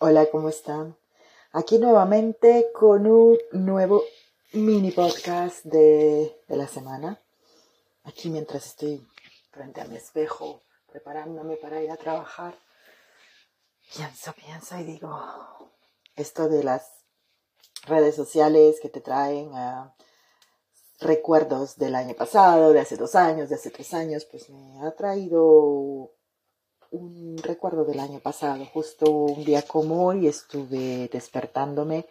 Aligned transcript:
Hola, 0.00 0.26
¿cómo 0.30 0.48
están? 0.48 0.96
Aquí 1.50 1.76
nuevamente 1.80 2.70
con 2.72 3.08
un 3.08 3.36
nuevo 3.50 4.04
mini 4.52 4.92
podcast 4.92 5.64
de, 5.64 6.40
la 6.46 6.68
semana. 6.68 7.20
Aquí 8.04 8.30
mientras 8.30 8.64
estoy 8.66 9.04
frente 9.50 9.80
a 9.80 9.86
mi 9.86 9.96
espejo 9.96 10.62
preparándome 10.86 11.56
para 11.56 11.82
ir 11.82 11.90
a 11.90 11.96
trabajar, 11.96 12.56
pienso, 13.92 14.32
pienso 14.34 14.78
y 14.78 14.84
digo, 14.84 15.10
esto 16.14 16.48
de 16.48 16.62
las 16.62 16.92
redes 17.88 18.14
sociales 18.14 18.78
que 18.80 18.90
te 18.90 19.00
traen 19.00 19.50
recuerdos 21.00 21.76
del 21.76 21.96
año 21.96 22.14
pasado, 22.14 22.72
de 22.72 22.78
hace 22.78 22.96
dos 22.96 23.16
años, 23.16 23.48
de 23.48 23.56
hace 23.56 23.72
tres 23.72 23.92
años, 23.94 24.26
pues 24.26 24.48
me 24.48 24.86
ha 24.86 24.92
traído 24.92 26.12
un 26.90 27.36
recuerdo 27.38 27.84
del 27.84 28.00
año 28.00 28.20
pasado. 28.20 28.64
Justo 28.66 29.10
un 29.10 29.44
día 29.44 29.62
como 29.62 30.06
hoy 30.06 30.26
estuve 30.26 31.08
despertándome 31.12 32.06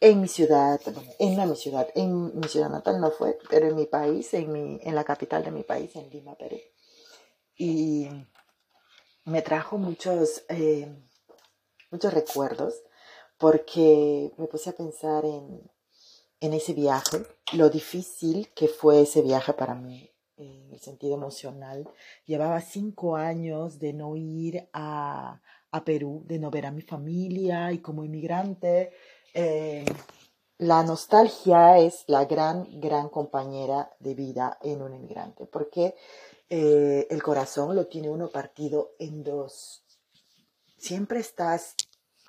en 0.00 0.20
mi 0.20 0.28
ciudad, 0.28 0.80
en 1.18 1.48
mi 1.48 1.56
ciudad, 1.56 1.88
en 1.94 2.38
mi 2.38 2.48
ciudad 2.48 2.68
natal 2.68 3.00
no 3.00 3.10
fue, 3.10 3.38
pero 3.48 3.68
en 3.68 3.76
mi 3.76 3.86
país, 3.86 4.32
en, 4.34 4.52
mi, 4.52 4.78
en 4.82 4.94
la 4.94 5.04
capital 5.04 5.44
de 5.44 5.50
mi 5.50 5.62
país, 5.62 5.94
en 5.96 6.10
Lima, 6.10 6.34
Perú. 6.34 6.58
Y 7.56 8.08
me 9.24 9.42
trajo 9.42 9.78
muchos, 9.78 10.44
eh, 10.48 10.94
muchos 11.90 12.12
recuerdos 12.12 12.82
porque 13.38 14.32
me 14.36 14.46
puse 14.46 14.70
a 14.70 14.76
pensar 14.76 15.24
en, 15.24 15.70
en 16.40 16.52
ese 16.52 16.74
viaje, 16.74 17.26
lo 17.52 17.70
difícil 17.70 18.52
que 18.54 18.68
fue 18.68 19.02
ese 19.02 19.22
viaje 19.22 19.52
para 19.54 19.74
mí, 19.74 20.10
en 20.36 20.72
el 20.72 20.80
sentido 20.80 21.14
emocional. 21.14 21.88
Llevaba 22.24 22.60
cinco 22.60 23.16
años 23.16 23.78
de 23.78 23.92
no 23.92 24.16
ir 24.16 24.68
a, 24.72 25.40
a 25.70 25.84
Perú, 25.84 26.22
de 26.26 26.38
no 26.38 26.50
ver 26.50 26.66
a 26.66 26.70
mi 26.70 26.82
familia 26.82 27.72
y 27.72 27.78
como 27.78 28.04
inmigrante. 28.04 28.92
Eh, 29.34 29.84
la 30.58 30.82
nostalgia 30.82 31.78
es 31.78 32.04
la 32.06 32.24
gran, 32.24 32.80
gran 32.80 33.10
compañera 33.10 33.90
de 33.98 34.14
vida 34.14 34.58
en 34.62 34.80
un 34.80 34.94
inmigrante, 34.94 35.46
porque 35.46 35.94
eh, 36.48 37.06
el 37.10 37.22
corazón 37.22 37.76
lo 37.76 37.86
tiene 37.86 38.08
uno 38.08 38.30
partido 38.30 38.94
en 38.98 39.22
dos. 39.22 39.82
Siempre 40.78 41.20
estás 41.20 41.74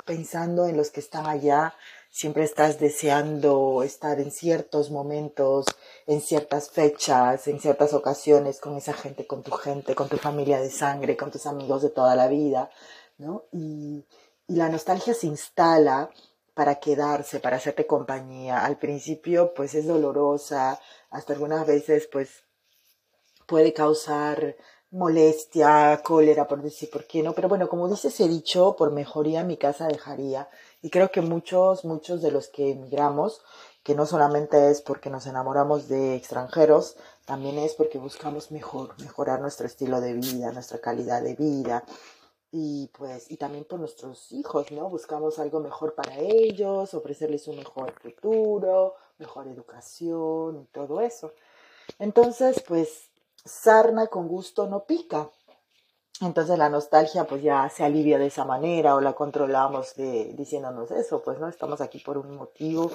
pensando 0.05 0.66
en 0.67 0.75
los 0.75 0.92
que 0.92 0.99
están 0.99 1.25
allá, 1.25 1.73
siempre 2.09 2.44
estás 2.44 2.80
deseando 2.80 3.83
estar 3.83 4.19
en 4.19 4.31
ciertos 4.31 4.89
momentos, 4.92 5.66
en 6.08 6.22
ciertas 6.22 6.69
fechas, 6.72 7.47
en 7.47 7.59
ciertas 7.59 7.94
ocasiones 7.94 8.59
con 8.59 8.75
esa 8.77 8.94
gente, 8.94 9.27
con 9.27 9.44
tu 9.44 9.52
gente, 9.52 9.94
con 9.94 10.08
tu 10.08 10.17
familia 10.17 10.59
de 10.59 10.72
sangre, 10.72 11.17
con 11.17 11.31
tus 11.31 11.45
amigos 11.45 11.81
de 11.81 11.89
toda 11.89 12.16
la 12.16 12.27
vida, 12.27 12.69
¿no? 13.17 13.44
Y, 13.52 14.05
y 14.47 14.55
la 14.55 14.69
nostalgia 14.69 15.14
se 15.14 15.27
instala 15.27 16.09
para 16.53 16.75
quedarse, 16.75 17.39
para 17.39 17.58
hacerte 17.58 17.86
compañía. 17.86 18.66
Al 18.66 18.77
principio, 18.77 19.53
pues 19.53 19.75
es 19.75 19.86
dolorosa, 19.86 20.80
hasta 21.11 21.33
algunas 21.33 21.67
veces, 21.67 22.08
pues 22.11 22.45
puede 23.45 23.73
causar 23.73 24.55
molestia, 24.89 26.02
cólera, 26.03 26.47
por 26.47 26.61
decir 26.61 26.89
por 26.89 27.05
qué 27.05 27.21
no. 27.21 27.33
Pero 27.33 27.49
bueno, 27.49 27.67
como 27.67 27.89
dice 27.89 28.08
ese 28.08 28.27
dicho, 28.27 28.75
por 28.77 28.92
mejoría 28.92 29.44
mi 29.44 29.58
casa 29.58 29.88
dejaría. 29.88 30.49
Y 30.81 30.89
creo 30.89 31.11
que 31.11 31.21
muchos, 31.21 31.86
muchos 31.86 32.21
de 32.21 32.31
los 32.31 32.47
que 32.47 32.71
emigramos, 32.71 33.42
que 33.88 33.95
no 33.95 34.05
solamente 34.05 34.69
es 34.69 34.81
porque 34.81 35.09
nos 35.09 35.27
enamoramos 35.27 35.88
de 35.88 36.17
extranjeros, 36.17 36.97
también 37.23 37.57
es 37.57 37.73
porque 37.73 37.97
buscamos 37.97 38.52
mejor, 38.52 38.93
mejorar 39.02 39.39
nuestro 39.39 39.66
estilo 39.66 40.02
de 40.02 40.11
vida, 40.11 40.52
nuestra 40.52 40.80
calidad 40.80 41.21
de 41.21 41.35
vida. 41.35 41.85
Y 42.52 42.88
pues, 42.88 43.31
y 43.31 43.38
también 43.38 43.63
por 43.63 43.80
nuestros 43.80 44.33
hijos, 44.33 44.73
¿no? 44.73 44.89
Buscamos 44.89 45.39
algo 45.39 45.61
mejor 45.61 45.95
para 45.95 46.19
ellos, 46.19 46.93
ofrecerles 46.93 47.47
un 47.47 47.55
mejor 47.55 47.93
futuro, 47.93 48.95
mejor 49.20 49.47
educación 49.47 50.58
y 50.64 50.65
todo 50.65 50.99
eso. 50.99 51.31
Entonces, 51.97 52.61
pues, 52.67 53.09
sarna 53.45 54.08
con 54.08 54.27
gusto 54.27 54.67
no 54.67 54.83
pica. 54.83 55.30
Entonces 56.20 56.58
la 56.58 56.70
nostalgia 56.70 57.26
pues 57.26 57.44
ya 57.44 57.70
se 57.70 57.83
alivia 57.83 58.17
de 58.17 58.28
esa 58.28 58.44
manera 58.44 58.95
o 58.95 59.02
la 59.02 59.14
controlamos 59.14 59.95
de, 59.95 60.33
diciéndonos 60.33 60.89
eso, 60.89 61.22
pues 61.22 61.38
no 61.39 61.48
estamos 61.48 61.80
aquí 61.80 62.00
por 62.00 62.17
un 62.17 62.36
motivo 62.36 62.92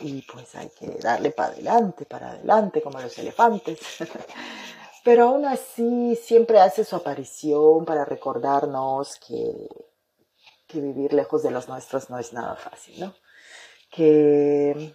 y 0.00 0.20
pues 0.22 0.54
hay 0.54 0.68
que 0.70 0.98
darle 1.00 1.30
para 1.30 1.52
adelante, 1.52 2.04
para 2.04 2.30
adelante 2.32 2.82
como 2.82 3.00
los 3.00 3.16
elefantes. 3.18 3.78
Pero 5.04 5.28
aún 5.28 5.46
así 5.46 6.14
siempre 6.16 6.60
hace 6.60 6.84
su 6.84 6.94
aparición 6.94 7.86
para 7.86 8.04
recordarnos 8.04 9.16
que, 9.16 9.68
que 10.66 10.80
vivir 10.82 11.14
lejos 11.14 11.42
de 11.42 11.50
los 11.50 11.68
nuestros 11.68 12.10
no 12.10 12.18
es 12.18 12.34
nada 12.34 12.54
fácil, 12.56 13.00
¿no? 13.00 13.14
Que, 13.90 14.94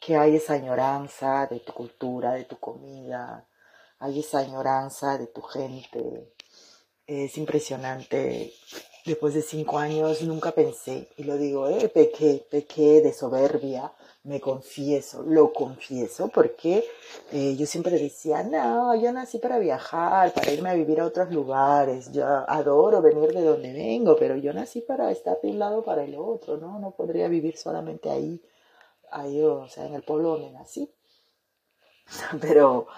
que 0.00 0.16
hay 0.16 0.34
esa 0.36 0.54
añoranza 0.54 1.46
de 1.46 1.60
tu 1.60 1.72
cultura, 1.72 2.32
de 2.32 2.44
tu 2.44 2.58
comida, 2.58 3.46
hay 4.00 4.20
esa 4.20 4.40
añoranza 4.40 5.16
de 5.18 5.28
tu 5.28 5.42
gente, 5.42 6.34
es 7.06 7.38
impresionante. 7.38 8.52
Después 9.04 9.34
de 9.34 9.42
cinco 9.42 9.78
años 9.78 10.22
nunca 10.22 10.50
pensé, 10.50 11.08
y 11.16 11.22
lo 11.22 11.36
digo, 11.36 11.68
eh, 11.68 11.88
pequé, 11.88 12.44
pequé 12.50 13.00
de 13.02 13.12
soberbia, 13.12 13.92
me 14.24 14.40
confieso, 14.40 15.22
lo 15.22 15.52
confieso, 15.52 16.26
porque 16.26 16.84
eh, 17.30 17.54
yo 17.56 17.66
siempre 17.66 17.96
decía, 18.00 18.42
no, 18.42 18.96
yo 18.96 19.12
nací 19.12 19.38
para 19.38 19.60
viajar, 19.60 20.34
para 20.34 20.50
irme 20.50 20.70
a 20.70 20.74
vivir 20.74 21.00
a 21.00 21.06
otros 21.06 21.30
lugares, 21.30 22.10
yo 22.12 22.26
adoro 22.26 23.00
venir 23.00 23.32
de 23.32 23.42
donde 23.42 23.72
vengo, 23.72 24.16
pero 24.18 24.34
yo 24.36 24.52
nací 24.52 24.80
para 24.80 25.12
estar 25.12 25.38
de 25.40 25.50
un 25.50 25.60
lado 25.60 25.84
para 25.84 26.02
el 26.02 26.16
otro, 26.16 26.56
¿no? 26.56 26.80
No 26.80 26.90
podría 26.90 27.28
vivir 27.28 27.56
solamente 27.56 28.10
ahí, 28.10 28.42
ahí, 29.12 29.40
o 29.40 29.68
sea, 29.68 29.86
en 29.86 29.94
el 29.94 30.02
pueblo 30.02 30.30
donde 30.30 30.50
nací. 30.50 30.92
Pero 32.40 32.88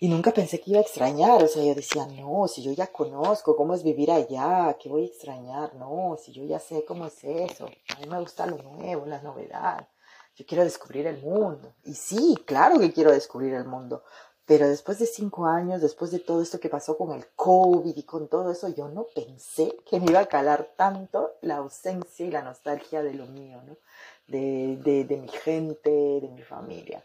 y 0.00 0.08
nunca 0.08 0.32
pensé 0.32 0.60
que 0.60 0.72
iba 0.72 0.80
a 0.80 0.82
extrañar, 0.82 1.42
o 1.42 1.48
sea, 1.48 1.62
yo 1.64 1.74
decía, 1.74 2.06
no, 2.06 2.48
si 2.48 2.62
yo 2.62 2.72
ya 2.72 2.88
conozco 2.88 3.56
cómo 3.56 3.74
es 3.74 3.82
vivir 3.82 4.10
allá, 4.10 4.76
¿qué 4.80 4.88
voy 4.88 5.04
a 5.04 5.06
extrañar? 5.06 5.74
No, 5.76 6.16
si 6.22 6.32
yo 6.32 6.44
ya 6.44 6.58
sé 6.58 6.84
cómo 6.84 7.06
es 7.06 7.22
eso, 7.22 7.66
a 7.66 8.00
mí 8.00 8.06
me 8.08 8.20
gusta 8.20 8.46
lo 8.46 8.58
nuevo, 8.58 9.06
la 9.06 9.22
novedad, 9.22 9.88
yo 10.36 10.44
quiero 10.46 10.64
descubrir 10.64 11.06
el 11.06 11.22
mundo. 11.22 11.74
Y 11.84 11.94
sí, 11.94 12.36
claro 12.44 12.78
que 12.80 12.92
quiero 12.92 13.12
descubrir 13.12 13.54
el 13.54 13.64
mundo, 13.64 14.02
pero 14.46 14.68
después 14.68 14.98
de 14.98 15.06
cinco 15.06 15.46
años, 15.46 15.80
después 15.80 16.10
de 16.10 16.18
todo 16.18 16.42
esto 16.42 16.60
que 16.60 16.68
pasó 16.68 16.98
con 16.98 17.12
el 17.12 17.26
COVID 17.34 17.96
y 17.96 18.02
con 18.02 18.28
todo 18.28 18.50
eso, 18.50 18.68
yo 18.68 18.88
no 18.88 19.06
pensé 19.14 19.74
que 19.88 20.00
me 20.00 20.10
iba 20.10 20.20
a 20.20 20.26
calar 20.26 20.74
tanto 20.76 21.36
la 21.40 21.56
ausencia 21.56 22.26
y 22.26 22.30
la 22.30 22.42
nostalgia 22.42 23.02
de 23.02 23.14
lo 23.14 23.26
mío, 23.26 23.62
¿no? 23.66 23.78
De, 24.26 24.76
de, 24.82 25.04
de 25.04 25.16
mi 25.16 25.28
gente, 25.28 25.90
de 25.90 26.28
mi 26.28 26.42
familia. 26.42 27.04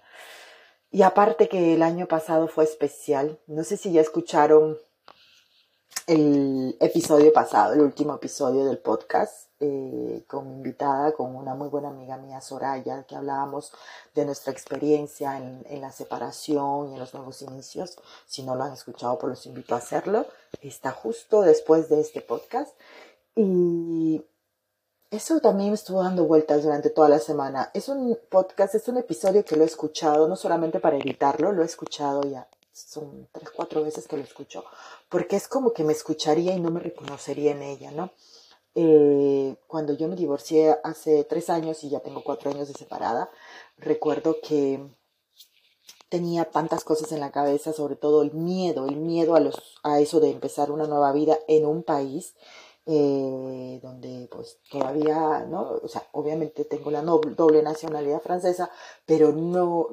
Y 0.91 1.03
aparte 1.03 1.47
que 1.47 1.75
el 1.75 1.83
año 1.83 2.07
pasado 2.07 2.47
fue 2.47 2.63
especial, 2.63 3.39
no 3.47 3.63
sé 3.63 3.77
si 3.77 3.91
ya 3.91 4.01
escucharon 4.01 4.77
el 6.07 6.75
episodio 6.79 7.31
pasado, 7.31 7.73
el 7.73 7.81
último 7.81 8.16
episodio 8.16 8.66
del 8.66 8.79
podcast, 8.79 9.50
eh, 9.59 10.23
con 10.25 10.50
invitada, 10.50 11.11
con 11.11 11.35
una 11.35 11.53
muy 11.53 11.69
buena 11.69 11.89
amiga 11.89 12.17
mía, 12.17 12.41
Soraya, 12.41 13.03
que 13.03 13.16
hablábamos 13.16 13.72
de 14.16 14.25
nuestra 14.25 14.51
experiencia 14.51 15.38
en, 15.38 15.63
en, 15.69 15.81
la 15.81 15.91
separación 15.91 16.89
y 16.89 16.94
en 16.94 17.00
los 17.00 17.13
nuevos 17.13 17.44
inicios. 17.44 18.00
Si 18.25 18.41
no 18.41 18.56
lo 18.56 18.63
han 18.63 18.73
escuchado, 18.73 19.19
pues 19.19 19.29
los 19.29 19.45
invito 19.45 19.75
a 19.75 19.79
hacerlo. 19.79 20.25
Está 20.61 20.91
justo 20.91 21.41
después 21.41 21.89
de 21.89 22.01
este 22.01 22.21
podcast. 22.21 22.75
Y 23.35 24.25
eso 25.11 25.39
también 25.39 25.69
me 25.69 25.75
estuvo 25.75 26.03
dando 26.03 26.25
vueltas 26.25 26.63
durante 26.63 26.89
toda 26.89 27.09
la 27.09 27.19
semana. 27.19 27.71
Es 27.73 27.89
un 27.89 28.17
podcast, 28.29 28.75
es 28.75 28.87
un 28.87 28.97
episodio 28.97 29.43
que 29.43 29.55
lo 29.55 29.63
he 29.63 29.67
escuchado, 29.67 30.27
no 30.27 30.35
solamente 30.35 30.79
para 30.79 30.97
editarlo, 30.97 31.51
lo 31.51 31.63
he 31.63 31.65
escuchado 31.65 32.21
ya. 32.23 32.47
Son 32.71 33.27
tres, 33.31 33.49
cuatro 33.49 33.83
veces 33.83 34.07
que 34.07 34.17
lo 34.17 34.23
escucho, 34.23 34.63
porque 35.09 35.35
es 35.35 35.47
como 35.47 35.73
que 35.73 35.83
me 35.83 35.94
escucharía 35.94 36.53
y 36.53 36.61
no 36.61 36.69
me 36.71 36.79
reconocería 36.79 37.51
en 37.51 37.63
ella, 37.63 37.91
¿no? 37.91 38.11
Eh, 38.75 39.56
cuando 39.67 39.94
yo 39.94 40.07
me 40.07 40.15
divorcié 40.15 40.77
hace 40.83 41.23
tres 41.23 41.50
años 41.50 41.83
y 41.83 41.89
ya 41.89 42.00
tengo 42.01 42.23
cuatro 42.23 42.51
años 42.51 42.67
de 42.67 42.75
separada, 42.75 43.31
recuerdo 43.77 44.38
que 44.41 44.79
tenía 46.07 46.45
tantas 46.45 46.83
cosas 46.83 47.12
en 47.12 47.19
la 47.19 47.31
cabeza, 47.31 47.73
sobre 47.73 47.95
todo 47.95 48.21
el 48.21 48.31
miedo, 48.31 48.85
el 48.85 48.95
miedo 48.95 49.35
a, 49.35 49.39
los, 49.39 49.79
a 49.83 50.00
eso 50.00 50.19
de 50.19 50.31
empezar 50.31 50.71
una 50.71 50.88
nueva 50.88 51.12
vida 51.12 51.38
en 51.47 51.65
un 51.65 51.83
país 51.83 52.35
eh, 52.85 53.79
donde 53.83 54.27
pues 54.31 54.59
todavía, 54.69 55.45
¿no? 55.47 55.79
O 55.83 55.87
sea, 55.87 56.07
obviamente 56.13 56.65
tengo 56.65 56.89
la 56.89 57.01
doble 57.01 57.61
nacionalidad 57.61 58.21
francesa, 58.21 58.71
pero 59.05 59.31
no, 59.31 59.89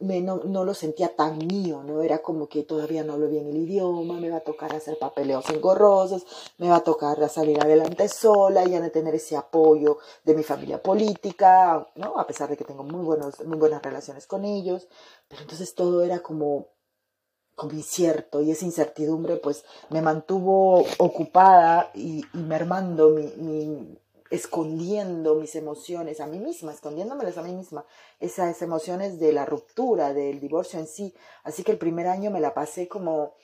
me, 0.00 0.20
no, 0.20 0.42
no, 0.44 0.64
lo 0.64 0.74
sentía 0.74 1.16
tan 1.16 1.38
mío, 1.38 1.82
¿no? 1.82 2.02
Era 2.02 2.18
como 2.18 2.48
que 2.48 2.62
todavía 2.62 3.04
no 3.04 3.14
hablo 3.14 3.28
bien 3.28 3.46
el 3.46 3.56
idioma, 3.56 4.20
me 4.20 4.30
va 4.30 4.38
a 4.38 4.40
tocar 4.40 4.74
hacer 4.74 4.98
papeleos 4.98 5.48
engorrosos, 5.50 6.26
me 6.58 6.68
va 6.68 6.76
a 6.76 6.84
tocar 6.84 7.26
salir 7.30 7.60
adelante 7.60 8.08
sola, 8.08 8.64
y 8.66 8.72
ya 8.72 8.80
no 8.80 8.90
tener 8.90 9.14
ese 9.14 9.36
apoyo 9.36 9.98
de 10.24 10.34
mi 10.34 10.42
familia 10.42 10.82
política, 10.82 11.88
¿no? 11.94 12.18
A 12.18 12.26
pesar 12.26 12.50
de 12.50 12.56
que 12.56 12.64
tengo 12.64 12.82
muy, 12.82 13.04
buenos, 13.04 13.44
muy 13.46 13.56
buenas 13.56 13.82
relaciones 13.82 14.26
con 14.26 14.44
ellos, 14.44 14.88
pero 15.28 15.42
entonces 15.42 15.74
todo 15.74 16.02
era 16.02 16.20
como 16.20 16.68
como 17.56 17.72
incierto 17.72 18.42
y 18.42 18.52
esa 18.52 18.66
incertidumbre 18.66 19.36
pues 19.36 19.64
me 19.90 20.02
mantuvo 20.02 20.84
ocupada 20.98 21.90
y, 21.94 22.22
y 22.32 22.38
mermando 22.38 23.10
mi, 23.10 23.26
mi, 23.36 23.98
escondiendo 24.30 25.34
mis 25.36 25.54
emociones 25.54 26.20
a 26.20 26.26
mí 26.26 26.38
misma, 26.38 26.72
escondiéndomelas 26.72 27.38
a 27.38 27.42
mí 27.42 27.52
misma, 27.52 27.84
esas 28.20 28.60
emociones 28.62 29.18
de 29.18 29.32
la 29.32 29.44
ruptura, 29.44 30.12
del 30.12 30.40
divorcio 30.40 30.78
en 30.78 30.86
sí. 30.86 31.14
Así 31.44 31.62
que 31.62 31.72
el 31.72 31.78
primer 31.78 32.06
año 32.06 32.30
me 32.30 32.40
la 32.40 32.54
pasé 32.54 32.88
como 32.88 33.34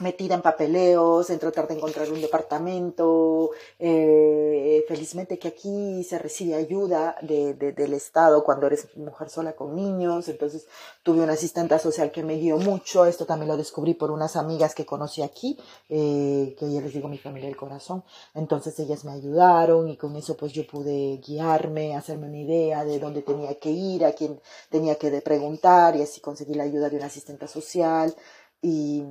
metida 0.00 0.34
en 0.34 0.42
papeleos, 0.42 1.30
en 1.30 1.38
tratar 1.38 1.66
de 1.68 1.74
encontrar 1.74 2.10
un 2.10 2.20
departamento. 2.20 3.50
Eh, 3.78 4.84
felizmente 4.88 5.38
que 5.38 5.48
aquí 5.48 6.04
se 6.04 6.18
recibe 6.18 6.54
ayuda 6.54 7.16
de, 7.22 7.54
del 7.54 7.94
Estado 7.94 8.44
cuando 8.44 8.66
eres 8.66 8.88
mujer 8.96 9.30
sola 9.30 9.54
con 9.54 9.74
niños. 9.74 10.28
Entonces 10.28 10.66
tuve 11.02 11.20
una 11.22 11.32
asistente 11.32 11.78
social 11.78 12.10
que 12.10 12.22
me 12.22 12.36
guió 12.36 12.58
mucho. 12.58 13.06
Esto 13.06 13.24
también 13.26 13.48
lo 13.48 13.56
descubrí 13.56 13.94
por 13.94 14.10
unas 14.10 14.36
amigas 14.36 14.74
que 14.74 14.84
conocí 14.84 15.22
aquí, 15.22 15.58
eh, 15.88 16.54
que 16.58 16.70
ya 16.70 16.80
les 16.80 16.92
digo 16.92 17.08
mi 17.08 17.18
familia 17.18 17.48
del 17.48 17.56
corazón. 17.56 18.04
Entonces 18.34 18.78
ellas 18.78 19.04
me 19.04 19.12
ayudaron 19.12 19.88
y 19.88 19.96
con 19.96 20.14
eso 20.16 20.36
pues 20.36 20.52
yo 20.52 20.66
pude 20.66 21.18
guiarme, 21.18 21.96
hacerme 21.96 22.28
una 22.28 22.38
idea 22.38 22.84
de 22.84 22.98
dónde 22.98 23.22
tenía 23.22 23.54
que 23.58 23.70
ir, 23.70 24.04
a 24.04 24.12
quién 24.12 24.40
tenía 24.70 24.96
que 24.96 25.10
preguntar 25.22 25.96
y 25.96 26.02
así 26.02 26.20
conseguí 26.20 26.54
la 26.54 26.64
ayuda 26.64 26.90
de 26.90 26.96
una 26.96 27.06
asistente 27.06 27.48
social. 27.48 28.14
Y, 28.62 29.02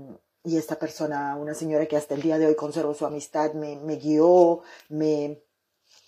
y 0.45 0.57
esta 0.57 0.77
persona, 0.77 1.35
una 1.35 1.53
señora 1.53 1.87
que 1.87 1.97
hasta 1.97 2.13
el 2.13 2.21
día 2.21 2.37
de 2.37 2.45
hoy 2.45 2.55
conservo 2.55 2.93
su 2.93 3.05
amistad, 3.05 3.53
me, 3.53 3.75
me 3.77 3.95
guió, 3.95 4.61
me, 4.89 5.41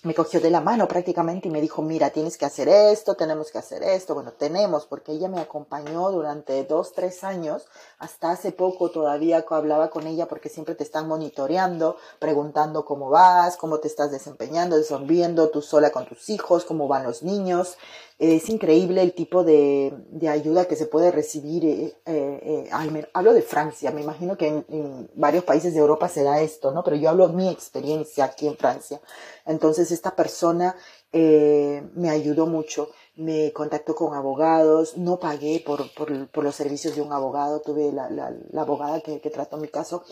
me 0.04 0.14
cogió 0.14 0.40
de 0.40 0.52
la 0.52 0.62
mano 0.62 0.88
prácticamente 0.88 1.48
y 1.48 1.52
me 1.52 1.60
dijo, 1.60 1.82
mira, 1.82 2.12
tienes 2.12 2.38
que 2.38 2.46
hacer 2.46 2.70
esto, 2.70 3.16
tenemos 3.16 3.52
que 3.52 3.58
hacer 3.58 3.82
esto. 3.82 4.14
Bueno, 4.14 4.32
tenemos, 4.34 4.86
porque 4.86 5.12
ella 5.12 5.28
me 5.28 5.42
acompañó 5.42 6.12
durante 6.12 6.64
dos, 6.66 6.94
tres 6.94 7.24
años. 7.24 7.66
Hasta 7.98 8.30
hace 8.30 8.52
poco 8.52 8.92
todavía 8.92 9.44
hablaba 9.50 9.90
con 9.90 10.06
ella 10.06 10.28
porque 10.28 10.50
siempre 10.50 10.76
te 10.76 10.84
están 10.84 11.08
monitoreando, 11.08 11.98
preguntando 12.20 12.86
cómo 12.86 13.10
vas, 13.10 13.58
cómo 13.58 13.80
te 13.80 13.88
estás 13.88 14.12
desempeñando, 14.12 14.78
viendo 15.02 15.50
tú 15.50 15.64
sola 15.64 15.90
con 15.90 16.06
tus 16.06 16.30
hijos, 16.30 16.64
cómo 16.64 16.88
van 16.88 17.04
los 17.04 17.24
niños. 17.24 17.78
Es 18.20 18.50
increíble 18.50 19.04
el 19.04 19.14
tipo 19.14 19.44
de, 19.44 19.94
de 20.10 20.28
ayuda 20.28 20.66
que 20.66 20.76
se 20.76 20.88
puede 20.88 21.12
recibir. 21.12 21.66
Eh, 21.66 21.96
eh, 22.06 22.68
eh 22.68 23.06
hablo 23.14 23.34
de 23.34 23.44
Francia, 23.44 23.92
me 23.92 24.02
imagino 24.02 24.38
que 24.38 24.48
en, 24.48 24.66
en, 24.70 25.12
varios 25.14 25.44
países 25.44 25.74
de 25.76 25.80
Europa 25.80 26.10
se 26.10 26.24
da 26.24 26.42
esto, 26.42 26.72
¿no? 26.72 26.84
Pero 26.84 26.96
yo 26.96 27.10
hablo 27.10 27.28
de 27.28 27.36
mi 27.36 27.48
experiencia 27.48 28.26
aquí 28.26 28.48
en 28.48 28.58
Francia. 28.58 29.02
Entonces 29.46 29.92
esta 29.92 30.16
persona 30.16 30.76
eh, 31.12 31.88
me 31.94 32.10
ayudó 32.10 32.48
mucho, 32.48 32.90
me 33.16 33.54
contactó 33.54 33.96
con 33.96 34.14
abogados, 34.14 34.98
no 34.98 35.20
pagué 35.20 35.64
por, 35.66 35.92
por, 35.94 36.28
por 36.30 36.44
los 36.44 36.56
servicios 36.56 36.96
de 36.96 37.02
un 37.02 37.14
abogado, 37.14 37.62
tuve 37.62 37.92
la, 37.92 38.10
la, 38.10 38.36
la 38.50 38.62
abogada 38.62 39.00
que, 39.02 39.22
que, 39.22 39.30
trató 39.30 39.58
mi 39.58 39.68
caso. 39.68 40.04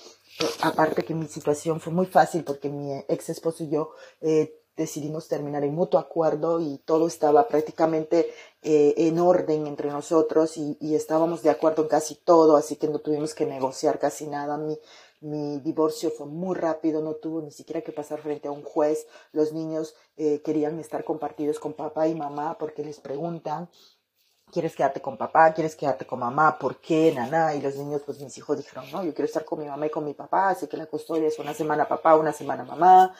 aparte 0.62 1.04
que 1.04 1.14
mi 1.14 1.28
situación 1.28 1.80
fue 1.80 1.92
muy 1.92 2.06
fácil 2.06 2.44
porque 2.44 2.70
mi 2.70 2.94
ex 3.08 3.30
esposo 3.30 3.64
y 3.64 3.70
yo 3.70 3.92
eh, 4.22 4.62
decidimos 4.76 5.28
terminar 5.28 5.64
en 5.64 5.74
mutuo 5.74 6.00
acuerdo 6.00 6.60
y 6.60 6.78
todo 6.80 7.08
estaba 7.08 7.48
prácticamente 7.48 8.32
eh, 8.62 8.94
en 8.98 9.20
orden 9.20 9.68
entre 9.68 9.90
nosotros 9.90 10.58
y, 10.58 10.78
y, 10.82 10.96
estábamos 10.96 11.44
de 11.44 11.50
acuerdo 11.50 11.84
en 11.84 11.90
casi 11.90 12.16
todo, 12.16 12.58
así 12.58 12.76
que 12.76 12.88
no 12.88 13.00
tuvimos 13.00 13.34
que 13.34 13.46
negociar 13.46 14.00
casi 14.00 14.28
nada. 14.28 14.58
Mi, 14.58 14.78
mi 15.22 15.60
divorcio 15.60 16.12
fue 16.12 16.28
muy 16.28 16.56
rápido, 16.56 17.02
no 17.02 17.16
tuvo 17.16 17.42
ni 17.42 17.52
siquiera 17.52 17.82
que 17.82 17.92
pasar 17.92 18.20
frente 18.22 18.48
a 18.48 18.52
un 18.52 18.64
juez. 18.64 19.08
Los 19.32 19.54
niños 19.54 19.96
eh, 20.18 20.42
querían 20.44 20.80
estar 20.80 21.04
compartidos 21.04 21.60
con 21.60 21.74
papá 21.74 22.08
y 22.08 22.16
mamá 22.16 22.58
porque 22.58 22.84
les 22.84 23.00
preguntan 23.00 23.70
¿quieres 24.52 24.76
quedarte 24.76 25.02
con 25.02 25.18
papá? 25.18 25.54
¿Quieres 25.54 25.76
quedarte 25.76 26.06
con 26.06 26.20
mamá? 26.20 26.58
¿Por 26.58 26.80
qué, 26.80 27.12
nana? 27.14 27.54
Y 27.56 27.62
los 27.62 27.76
niños, 27.76 28.02
pues 28.06 28.20
mis 28.20 28.38
hijos 28.38 28.58
dijeron, 28.58 28.86
no, 28.92 29.04
yo 29.04 29.14
quiero 29.14 29.26
estar 29.26 29.44
con 29.46 29.60
mi 29.60 29.66
mamá 29.66 29.88
y 29.88 29.90
con 29.90 30.06
mi 30.06 30.14
papá, 30.14 30.50
así 30.50 30.68
que 30.68 30.78
la 30.78 30.86
custodia 30.86 31.28
es 31.28 31.40
una 31.40 31.54
semana 31.54 31.88
papá, 31.88 32.16
una 32.16 32.32
semana 32.32 32.64
mamá. 32.64 33.14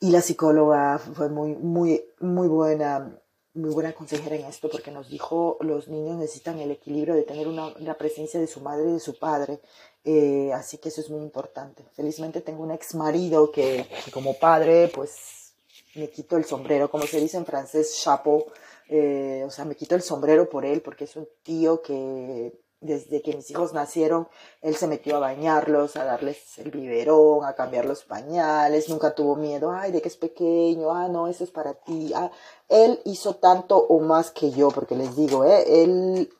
Y 0.00 0.10
la 0.10 0.20
psicóloga 0.20 0.98
fue 0.98 1.28
muy, 1.28 1.54
muy, 1.54 2.04
muy 2.20 2.48
buena, 2.48 3.18
muy 3.54 3.70
buena 3.70 3.92
consejera 3.92 4.36
en 4.36 4.44
esto 4.44 4.68
porque 4.68 4.90
nos 4.90 5.08
dijo, 5.08 5.56
los 5.60 5.88
niños 5.88 6.18
necesitan 6.18 6.58
el 6.58 6.70
equilibrio 6.70 7.14
de 7.14 7.22
tener 7.22 7.48
una, 7.48 7.70
la 7.78 7.96
presencia 7.96 8.40
de 8.40 8.46
su 8.46 8.60
madre 8.60 8.90
y 8.90 8.92
de 8.94 9.00
su 9.00 9.18
padre. 9.18 9.60
Eh, 10.04 10.52
así 10.52 10.78
que 10.78 10.90
eso 10.90 11.00
es 11.00 11.08
muy 11.08 11.22
importante. 11.22 11.84
Felizmente 11.94 12.40
tengo 12.40 12.62
un 12.62 12.72
ex 12.72 12.94
marido 12.94 13.50
que, 13.50 13.86
que, 14.04 14.10
como 14.10 14.38
padre, 14.38 14.90
pues 14.94 15.54
me 15.94 16.10
quito 16.10 16.36
el 16.36 16.44
sombrero, 16.44 16.90
como 16.90 17.04
se 17.04 17.20
dice 17.20 17.36
en 17.36 17.46
francés, 17.46 17.98
chapeau. 18.02 18.44
Eh, 18.88 19.42
o 19.46 19.50
sea, 19.50 19.64
me 19.64 19.76
quito 19.76 19.94
el 19.94 20.02
sombrero 20.02 20.48
por 20.48 20.66
él 20.66 20.82
porque 20.82 21.04
es 21.04 21.16
un 21.16 21.26
tío 21.42 21.80
que 21.80 22.52
desde 22.84 23.22
que 23.22 23.34
mis 23.34 23.50
hijos 23.50 23.72
nacieron, 23.72 24.28
él 24.60 24.76
se 24.76 24.86
metió 24.86 25.16
a 25.16 25.20
bañarlos, 25.20 25.96
a 25.96 26.04
darles 26.04 26.58
el 26.58 26.70
biberón, 26.70 27.44
a 27.44 27.54
cambiar 27.54 27.86
los 27.86 28.04
pañales, 28.04 28.90
nunca 28.90 29.14
tuvo 29.14 29.36
miedo, 29.36 29.72
ay, 29.72 29.90
de 29.90 30.02
que 30.02 30.08
es 30.08 30.16
pequeño, 30.16 30.92
ah, 30.92 31.08
no, 31.08 31.26
eso 31.26 31.44
es 31.44 31.50
para 31.50 31.72
ti. 31.74 32.12
Ah, 32.14 32.30
él 32.68 33.00
hizo 33.04 33.36
tanto 33.36 33.78
o 33.78 34.00
más 34.00 34.30
que 34.30 34.50
yo, 34.50 34.68
porque 34.68 34.96
les 34.96 35.16
digo, 35.16 35.44
eh, 35.44 35.82
él 35.82 36.30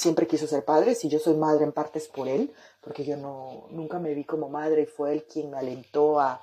siempre 0.00 0.26
quiso 0.26 0.46
ser 0.46 0.64
padre, 0.64 0.94
si 0.94 1.08
yo 1.08 1.18
soy 1.18 1.34
madre 1.34 1.62
en 1.62 1.72
parte 1.72 1.98
es 1.98 2.08
por 2.08 2.26
él, 2.26 2.52
porque 2.80 3.04
yo 3.04 3.18
no, 3.18 3.66
nunca 3.70 3.98
me 3.98 4.14
vi 4.14 4.24
como 4.24 4.48
madre 4.48 4.82
y 4.82 4.86
fue 4.86 5.12
él 5.12 5.24
quien 5.30 5.50
me 5.50 5.58
alentó 5.58 6.18
a, 6.18 6.40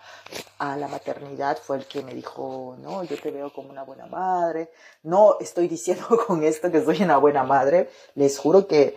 a 0.60 0.78
la 0.78 0.88
maternidad, 0.88 1.58
fue 1.58 1.78
el 1.78 1.88
que 1.88 2.04
me 2.04 2.14
dijo, 2.14 2.78
no, 2.80 3.04
yo 3.04 3.20
te 3.20 3.32
veo 3.32 3.52
como 3.52 3.72
una 3.72 3.84
buena 3.84 4.06
madre, 4.06 4.70
no 5.02 5.38
estoy 5.40 5.68
diciendo 5.68 6.06
con 6.28 6.44
esto 6.44 6.72
que 6.72 6.86
soy 6.86 7.02
una 7.02 7.18
buena 7.18 7.44
madre, 7.44 7.90
les 8.14 8.38
juro 8.38 8.68
que 8.68 8.96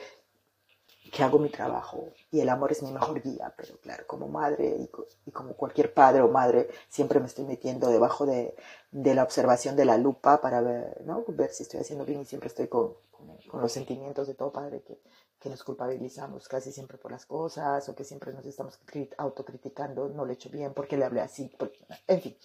que 1.11 1.23
hago 1.23 1.39
mi 1.39 1.51
trabajo 1.51 2.09
y 2.31 2.41
el 2.41 2.49
amor 2.49 2.73
es 2.73 2.83
mi 2.83 2.93
mejor 2.93 3.21
guía, 3.23 3.53
pero 3.57 3.77
claro, 3.79 4.07
como 4.07 4.29
madre 4.29 4.89
y, 5.27 5.31
como 5.31 5.55
cualquier 5.55 5.93
padre 5.93 6.23
o 6.23 6.29
madre, 6.29 6.69
siempre 6.89 7.21
me 7.21 7.27
estoy 7.27 7.45
metiendo 7.45 7.89
debajo 7.89 8.27
de, 8.27 8.55
la 8.93 9.23
observación 9.23 9.77
de 9.77 9.85
la 9.85 9.99
lupa 9.99 10.41
para 10.41 10.61
ver, 10.61 11.03
¿no? 11.05 11.25
ver 11.29 11.51
si 11.51 11.65
estoy 11.65 11.81
haciendo 11.81 12.05
bien 12.05 12.21
y 12.21 12.25
siempre 12.25 12.49
estoy 12.49 12.69
con, 12.69 12.95
los 13.53 13.73
sentimientos 13.73 14.27
de 14.27 14.35
todo 14.35 14.53
padre 14.53 14.83
que, 14.83 14.99
nos 15.49 15.65
culpabilizamos 15.65 16.49
casi 16.49 16.71
siempre 16.71 16.99
por 16.99 17.11
las 17.11 17.25
cosas 17.25 17.89
o 17.89 17.95
que 17.95 18.05
siempre 18.05 18.31
nos 18.33 18.45
estamos 18.45 18.79
autocriticando, 19.17 20.11
no 20.11 20.27
lo 20.27 20.31
he 20.31 20.35
hecho 20.35 20.51
bien, 20.51 20.75
porque 20.75 20.99
le 20.99 21.07
hablé 21.07 21.23
así, 21.23 21.51
en 22.07 22.21
fin. 22.21 22.37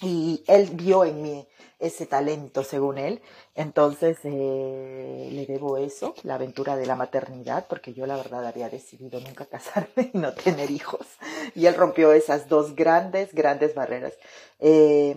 Y 0.00 0.42
él 0.46 0.70
vio 0.72 1.04
en 1.04 1.22
mí 1.22 1.48
ese 1.78 2.06
talento, 2.06 2.62
según 2.64 2.98
él. 2.98 3.20
Entonces 3.54 4.18
eh, 4.24 5.28
le 5.32 5.46
debo 5.46 5.76
eso, 5.76 6.14
la 6.22 6.36
aventura 6.36 6.76
de 6.76 6.86
la 6.86 6.96
maternidad, 6.96 7.66
porque 7.68 7.92
yo 7.92 8.06
la 8.06 8.16
verdad 8.16 8.46
había 8.46 8.68
decidido 8.70 9.20
nunca 9.20 9.46
casarme 9.50 10.10
y 10.12 10.18
no 10.18 10.32
tener 10.32 10.70
hijos. 10.70 11.06
Y 11.54 11.66
él 11.66 11.74
rompió 11.74 12.12
esas 12.12 12.48
dos 12.48 12.74
grandes, 12.76 13.34
grandes 13.34 13.74
barreras. 13.74 14.14
Eh, 14.60 15.16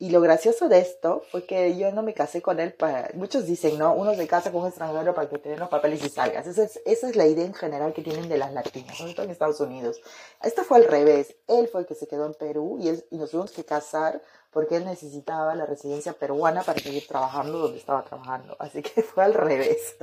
y 0.00 0.08
lo 0.08 0.22
gracioso 0.22 0.70
de 0.70 0.78
esto 0.78 1.22
fue 1.30 1.44
que 1.44 1.76
yo 1.76 1.92
no 1.92 2.02
me 2.02 2.14
casé 2.14 2.40
con 2.40 2.58
él 2.58 2.72
para... 2.72 3.10
Muchos 3.12 3.44
dicen, 3.44 3.78
¿no? 3.78 3.92
Uno 3.92 4.14
se 4.14 4.26
casa 4.26 4.50
con 4.50 4.62
un 4.62 4.68
extranjero 4.68 5.14
para 5.14 5.28
que 5.28 5.36
tenga 5.36 5.58
los 5.58 5.68
papeles 5.68 6.02
y 6.02 6.08
salgas. 6.08 6.46
Esa 6.46 6.62
es, 6.64 6.80
esa 6.86 7.10
es 7.10 7.16
la 7.16 7.26
idea 7.26 7.44
en 7.44 7.52
general 7.52 7.92
que 7.92 8.00
tienen 8.00 8.26
de 8.26 8.38
las 8.38 8.50
latinas, 8.54 8.96
sobre 8.96 9.12
en 9.22 9.28
Estados 9.28 9.60
Unidos. 9.60 10.00
Esto 10.42 10.64
fue 10.64 10.78
al 10.78 10.84
revés. 10.84 11.36
Él 11.46 11.68
fue 11.68 11.82
el 11.82 11.86
que 11.86 11.94
se 11.94 12.08
quedó 12.08 12.24
en 12.24 12.32
Perú 12.32 12.78
y, 12.80 12.88
él, 12.88 13.04
y 13.10 13.18
nos 13.18 13.30
tuvimos 13.30 13.50
que 13.50 13.62
casar 13.62 14.22
porque 14.50 14.76
él 14.76 14.86
necesitaba 14.86 15.54
la 15.54 15.66
residencia 15.66 16.14
peruana 16.14 16.62
para 16.62 16.80
seguir 16.80 17.06
trabajando 17.06 17.58
donde 17.58 17.76
estaba 17.76 18.02
trabajando. 18.02 18.56
Así 18.58 18.80
que 18.80 19.02
fue 19.02 19.22
al 19.24 19.34
revés. 19.34 19.96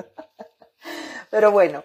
Pero 1.32 1.51
bueno, 1.51 1.84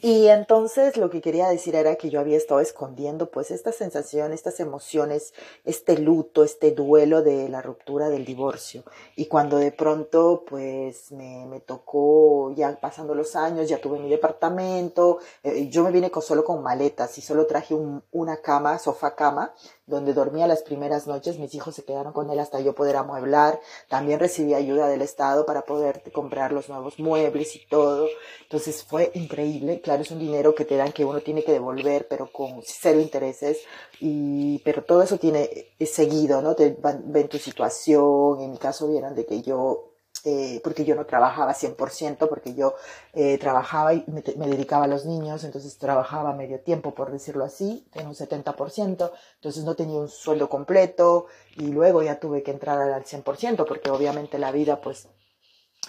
y 0.00 0.28
entonces 0.28 0.96
lo 0.96 1.10
que 1.10 1.20
quería 1.20 1.48
decir 1.48 1.74
era 1.74 1.96
que 1.96 2.10
yo 2.10 2.20
había 2.20 2.36
estado 2.36 2.60
escondiendo 2.60 3.30
pues 3.30 3.50
esta 3.50 3.72
sensación, 3.72 4.32
estas 4.32 4.60
emociones, 4.60 5.34
este 5.64 5.98
luto, 5.98 6.44
este 6.44 6.70
duelo 6.70 7.22
de 7.22 7.48
la 7.48 7.62
ruptura 7.62 8.08
del 8.08 8.24
divorcio. 8.24 8.84
Y 9.16 9.26
cuando 9.26 9.56
de 9.56 9.72
pronto 9.72 10.44
pues 10.48 11.10
me, 11.10 11.46
me 11.46 11.60
tocó, 11.60 12.52
ya 12.54 12.78
pasando 12.80 13.14
los 13.14 13.34
años, 13.34 13.68
ya 13.68 13.80
tuve 13.80 13.98
mi 13.98 14.08
departamento, 14.08 15.18
eh, 15.42 15.68
yo 15.68 15.82
me 15.82 15.90
vine 15.90 16.10
con, 16.10 16.22
solo 16.22 16.44
con 16.44 16.62
maletas 16.62 17.18
y 17.18 17.20
solo 17.20 17.46
traje 17.46 17.74
un, 17.74 18.02
una 18.12 18.36
cama, 18.36 18.78
sofá 18.78 19.16
cama, 19.16 19.52
donde 19.88 20.14
dormía 20.14 20.46
las 20.46 20.62
primeras 20.62 21.06
noches, 21.06 21.38
mis 21.38 21.54
hijos 21.54 21.74
se 21.74 21.84
quedaron 21.84 22.12
con 22.12 22.30
él 22.30 22.38
hasta 22.38 22.60
yo 22.60 22.74
poder 22.74 22.96
amueblar, 22.96 23.60
también 23.88 24.20
recibí 24.20 24.54
ayuda 24.54 24.88
del 24.88 25.02
Estado 25.02 25.46
para 25.46 25.62
poder 25.62 26.02
comprar 26.12 26.52
los 26.52 26.68
nuevos 26.68 26.98
muebles 26.98 27.56
y 27.56 27.66
todo, 27.66 28.06
entonces 28.42 28.84
fue 28.84 29.10
increíble, 29.14 29.80
claro, 29.80 30.02
es 30.02 30.10
un 30.10 30.18
dinero 30.18 30.54
que 30.54 30.64
te 30.64 30.76
dan 30.76 30.92
que 30.92 31.04
uno 31.04 31.20
tiene 31.20 31.42
que 31.42 31.52
devolver, 31.52 32.06
pero 32.08 32.30
con 32.30 32.60
cero 32.64 33.00
intereses, 33.00 33.58
y, 34.00 34.58
pero 34.60 34.84
todo 34.84 35.02
eso 35.02 35.18
tiene 35.18 35.68
es 35.78 35.92
seguido, 35.92 36.42
¿no? 36.42 36.54
Te 36.54 36.76
ven 36.80 37.28
tu 37.28 37.38
situación, 37.38 38.40
en 38.40 38.52
mi 38.52 38.58
caso 38.58 38.88
vieron 38.88 39.14
de 39.14 39.26
que 39.26 39.42
yo 39.42 39.88
eh, 40.24 40.60
porque 40.64 40.84
yo 40.84 40.94
no 40.94 41.06
trabajaba 41.06 41.54
100%, 41.54 42.28
porque 42.28 42.54
yo 42.54 42.74
eh, 43.12 43.38
trabajaba 43.38 43.94
y 43.94 44.04
me, 44.08 44.22
dedicaba 44.22 44.84
a 44.84 44.88
los 44.88 45.04
niños, 45.04 45.44
entonces 45.44 45.78
trabajaba 45.78 46.32
medio 46.32 46.60
tiempo, 46.60 46.94
por 46.94 47.10
decirlo 47.12 47.44
así, 47.44 47.86
en 47.94 48.06
un 48.06 48.14
70%, 48.14 49.10
entonces 49.34 49.64
no 49.64 49.74
tenía 49.74 49.98
un 49.98 50.08
sueldo 50.08 50.48
completo 50.48 51.26
y 51.56 51.68
luego 51.68 52.02
ya 52.02 52.18
tuve 52.18 52.42
que 52.42 52.50
entrar 52.50 52.80
al 52.80 53.04
100%, 53.04 53.66
porque 53.66 53.90
obviamente 53.90 54.38
la 54.38 54.52
vida 54.52 54.80
pues 54.80 55.08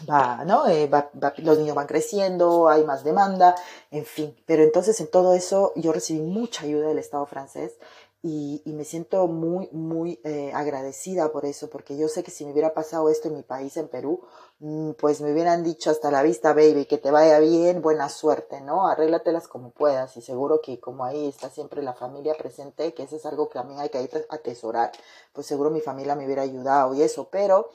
va, 0.10 0.46
¿no? 0.46 0.68
Eh, 0.68 0.88
va, 0.88 1.10
va, 1.22 1.34
los 1.38 1.58
niños 1.58 1.76
van 1.76 1.88
creciendo, 1.88 2.70
hay 2.70 2.84
más 2.84 3.04
demanda, 3.04 3.56
en 3.92 4.06
fin, 4.06 4.36
pero 4.46 4.64
entonces 4.64 5.00
en 5.02 5.10
todo 5.10 5.34
eso 5.34 5.74
yo 5.76 5.92
recibí 5.92 6.22
mucha 6.22 6.64
ayuda 6.66 6.88
del 6.88 7.00
Estado 7.00 7.26
francés 7.26 7.74
y, 8.22 8.62
me 8.66 8.84
siento 8.84 9.28
muy, 9.28 9.70
muy 9.72 10.20
eh, 10.26 10.52
agradecida 10.54 11.32
por 11.32 11.46
eso, 11.46 11.70
porque 11.70 11.98
yo 11.98 12.10
sé 12.10 12.22
que 12.22 12.32
si 12.32 12.44
me 12.46 12.52
hubiera 12.52 12.74
pasado 12.74 13.10
esto 13.10 13.30
en 13.30 13.36
mi 13.36 13.44
país, 13.44 13.78
en 13.78 13.88
Perú, 13.88 14.22
mm, 14.60 14.92
pues 14.94 15.22
me 15.22 15.32
hubieran 15.32 15.64
dicho 15.64 15.90
hasta 15.90 16.12
la 16.12 16.22
vista, 16.22 16.54
baby, 16.54 16.86
que 16.86 16.98
te 16.98 17.12
vaya 17.12 17.40
bien, 17.40 17.82
buena 17.82 18.10
suerte, 18.10 18.60
¿no? 18.62 18.88
Arréglatelas 18.88 19.48
como 19.48 19.72
puedas 19.72 20.18
y 20.18 20.22
seguro 20.22 20.62
que 20.62 20.80
como 20.82 21.06
ahí 21.06 21.28
está 21.28 21.50
siempre 21.50 21.82
la 21.82 21.94
familia 21.94 22.36
presente, 22.36 22.94
que 22.94 23.04
eso 23.04 23.16
es 23.16 23.26
algo 23.26 23.50
que 23.50 23.60
a 23.60 23.64
mí 23.64 23.76
hay 23.80 23.90
que 23.90 24.10
atesorar, 24.30 24.92
pues 25.34 25.48
seguro 25.48 25.70
mi 25.70 25.82
familia 25.82 26.16
me 26.16 26.26
hubiera 26.26 26.42
ayudado 26.42 26.94
y 26.96 27.02
eso, 27.04 27.30
pero 27.32 27.70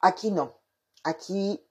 aquí 0.00 0.30
no, 0.32 0.54
aquí 1.04 1.67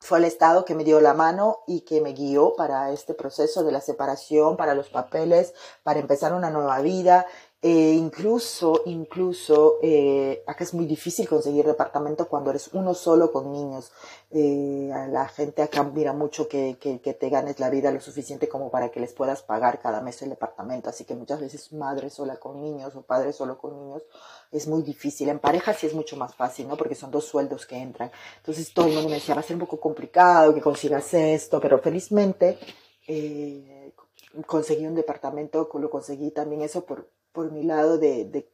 fue 0.00 0.18
el 0.18 0.24
Estado 0.24 0.64
que 0.64 0.74
me 0.74 0.84
dio 0.84 1.00
la 1.00 1.14
mano 1.14 1.58
y 1.66 1.80
que 1.80 2.00
me 2.00 2.12
guió 2.12 2.54
para 2.56 2.92
este 2.92 3.14
proceso 3.14 3.64
de 3.64 3.72
la 3.72 3.80
separación, 3.80 4.56
para 4.56 4.74
los 4.74 4.88
papeles, 4.88 5.54
para 5.82 6.00
empezar 6.00 6.32
una 6.32 6.50
nueva 6.50 6.80
vida 6.80 7.26
eh, 7.60 7.92
incluso, 7.94 8.82
incluso, 8.86 9.78
eh, 9.82 10.44
acá 10.46 10.62
es 10.62 10.74
muy 10.74 10.86
difícil 10.86 11.28
conseguir 11.28 11.66
departamento 11.66 12.28
cuando 12.28 12.50
eres 12.50 12.70
uno 12.72 12.94
solo 12.94 13.32
con 13.32 13.50
niños. 13.50 13.90
Eh, 14.30 14.88
la 15.10 15.26
gente 15.26 15.62
acá 15.62 15.82
mira 15.82 16.12
mucho 16.12 16.46
que, 16.46 16.76
que, 16.80 17.00
que, 17.00 17.14
te 17.14 17.28
ganes 17.28 17.58
la 17.58 17.68
vida 17.68 17.90
lo 17.90 18.00
suficiente 18.00 18.48
como 18.48 18.70
para 18.70 18.90
que 18.90 19.00
les 19.00 19.12
puedas 19.12 19.42
pagar 19.42 19.80
cada 19.80 20.00
mes 20.02 20.22
el 20.22 20.30
departamento. 20.30 20.88
Así 20.88 21.04
que 21.04 21.16
muchas 21.16 21.40
veces 21.40 21.72
madre 21.72 22.10
sola 22.10 22.36
con 22.36 22.60
niños 22.60 22.94
o 22.94 23.02
padre 23.02 23.32
solo 23.32 23.58
con 23.58 23.76
niños 23.76 24.02
es 24.52 24.68
muy 24.68 24.82
difícil. 24.84 25.28
En 25.28 25.40
pareja 25.40 25.74
sí 25.74 25.88
es 25.88 25.94
mucho 25.94 26.16
más 26.16 26.36
fácil, 26.36 26.68
¿no? 26.68 26.76
Porque 26.76 26.94
son 26.94 27.10
dos 27.10 27.24
sueldos 27.24 27.66
que 27.66 27.76
entran. 27.76 28.12
Entonces 28.36 28.72
todo 28.72 28.86
el 28.86 28.94
mundo 28.94 29.08
me 29.08 29.16
decía, 29.16 29.34
va 29.34 29.40
a 29.40 29.44
ser 29.44 29.56
un 29.56 29.60
poco 29.60 29.80
complicado 29.80 30.54
que 30.54 30.60
consigas 30.60 31.12
esto, 31.12 31.60
pero 31.60 31.80
felizmente 31.80 32.56
eh, 33.08 33.92
conseguí 34.46 34.86
un 34.86 34.94
departamento, 34.94 35.68
lo 35.74 35.90
conseguí 35.90 36.30
también 36.30 36.62
eso 36.62 36.84
por 36.84 37.17
por 37.38 37.52
mi 37.52 37.62
lado 37.62 37.98
de, 37.98 38.24
de, 38.24 38.50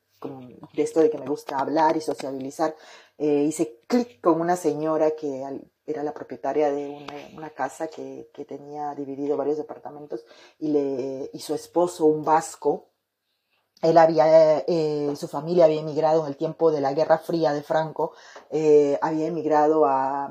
esto 0.74 1.00
de 1.00 1.08
que 1.08 1.16
me 1.16 1.26
gusta 1.26 1.58
hablar 1.58 1.96
y 1.96 2.02
sociabilizar, 2.02 2.76
eh, 3.16 3.44
hice 3.48 3.80
clic 3.86 4.20
con 4.20 4.42
una 4.42 4.56
señora 4.56 5.12
que 5.12 5.42
era 5.86 6.02
la 6.02 6.12
propietaria 6.12 6.70
de 6.70 7.06
una, 7.34 7.48
casa 7.48 7.86
que, 7.88 8.28
que, 8.34 8.44
tenía 8.44 8.94
dividido 8.94 9.38
varios 9.38 9.56
departamentos 9.56 10.26
y, 10.58 10.68
le, 10.68 11.30
y 11.32 11.38
su 11.38 11.54
esposo, 11.54 12.04
un 12.04 12.26
vasco, 12.26 12.90
él 13.80 13.96
había, 13.96 14.58
eh, 14.66 15.14
su 15.16 15.28
familia 15.28 15.64
había 15.64 15.80
emigrado 15.80 16.20
en 16.20 16.26
el 16.26 16.36
tiempo 16.36 16.70
de 16.70 16.82
la 16.82 16.92
Guerra 16.92 17.16
Fría 17.16 17.54
de 17.54 17.62
Franco, 17.62 18.12
eh, 18.50 18.98
había 19.00 19.28
emigrado 19.28 19.86
a, 19.86 20.30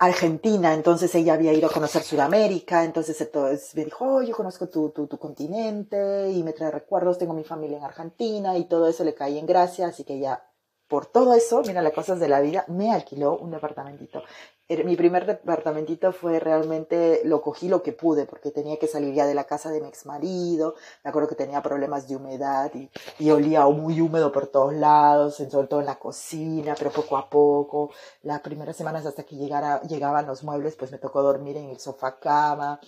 Argentina, 0.00 0.74
entonces 0.74 1.12
ella 1.16 1.34
había 1.34 1.52
ido 1.52 1.68
a 1.68 1.72
conocer 1.72 2.02
Sudamérica, 2.02 2.84
entonces, 2.84 3.28
me 3.74 3.84
dijo, 3.84 4.04
oh, 4.04 4.22
yo 4.22 4.34
conozco 4.36 4.68
tu, 4.68 4.90
tu, 4.90 5.08
tu, 5.08 5.18
continente 5.18 6.30
y 6.30 6.42
me 6.44 6.52
trae 6.52 6.70
recuerdos, 6.70 7.18
tengo 7.18 7.34
mi 7.34 7.42
familia 7.42 7.78
en 7.78 7.84
Argentina 7.84 8.56
y 8.56 8.66
todo 8.66 8.88
eso 8.88 9.02
le 9.02 9.14
caí 9.14 9.38
en 9.38 9.46
gracia, 9.46 9.88
así 9.88 10.04
que 10.04 10.14
ella 10.14 10.44
por 10.88 11.06
todo 11.06 11.34
eso, 11.34 11.62
mira 11.66 11.82
las 11.82 11.92
cosas 11.92 12.18
de 12.18 12.28
la 12.28 12.40
vida, 12.40 12.64
me 12.68 12.92
alquiló 12.92 13.36
un 13.36 13.50
departamentito. 13.50 14.22
Mi 14.68 14.96
primer 14.96 15.24
departamentito 15.24 16.12
fue 16.12 16.38
realmente, 16.40 17.22
lo 17.24 17.40
cogí 17.40 17.68
lo 17.68 17.82
que 17.82 17.92
pude, 17.92 18.26
porque 18.26 18.50
tenía 18.50 18.78
que 18.78 18.86
salir 18.86 19.14
ya 19.14 19.24
de 19.24 19.34
la 19.34 19.44
casa 19.44 19.70
de 19.70 19.80
mi 19.80 19.88
ex 19.88 20.04
marido, 20.04 20.74
me 21.02 21.08
acuerdo 21.08 21.26
que 21.26 21.34
tenía 21.36 21.62
problemas 21.62 22.06
de 22.06 22.16
humedad 22.16 22.70
y, 22.74 22.90
y 23.18 23.30
olía 23.30 23.64
muy 23.66 23.98
húmedo 24.02 24.30
por 24.30 24.46
todos 24.48 24.74
lados, 24.74 25.36
sobre 25.36 25.68
todo 25.68 25.80
en 25.80 25.86
la 25.86 25.98
cocina, 25.98 26.74
pero 26.76 26.90
poco 26.90 27.16
a 27.16 27.30
poco, 27.30 27.92
las 28.20 28.40
primeras 28.40 28.76
semanas 28.76 29.06
hasta 29.06 29.22
que 29.22 29.36
llegara, 29.36 29.80
llegaban 29.82 30.26
los 30.26 30.44
muebles, 30.44 30.76
pues 30.76 30.92
me 30.92 30.98
tocó 30.98 31.22
dormir 31.22 31.56
en 31.56 31.70
el 31.70 31.80
sofá 31.80 32.18
cama, 32.18 32.78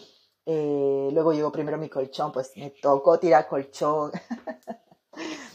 eh, 0.44 1.08
luego 1.12 1.32
llegó 1.32 1.50
primero 1.50 1.78
mi 1.78 1.88
colchón, 1.88 2.30
pues 2.30 2.52
me 2.56 2.70
tocó 2.70 3.18
tirar 3.18 3.48
colchón. 3.48 4.12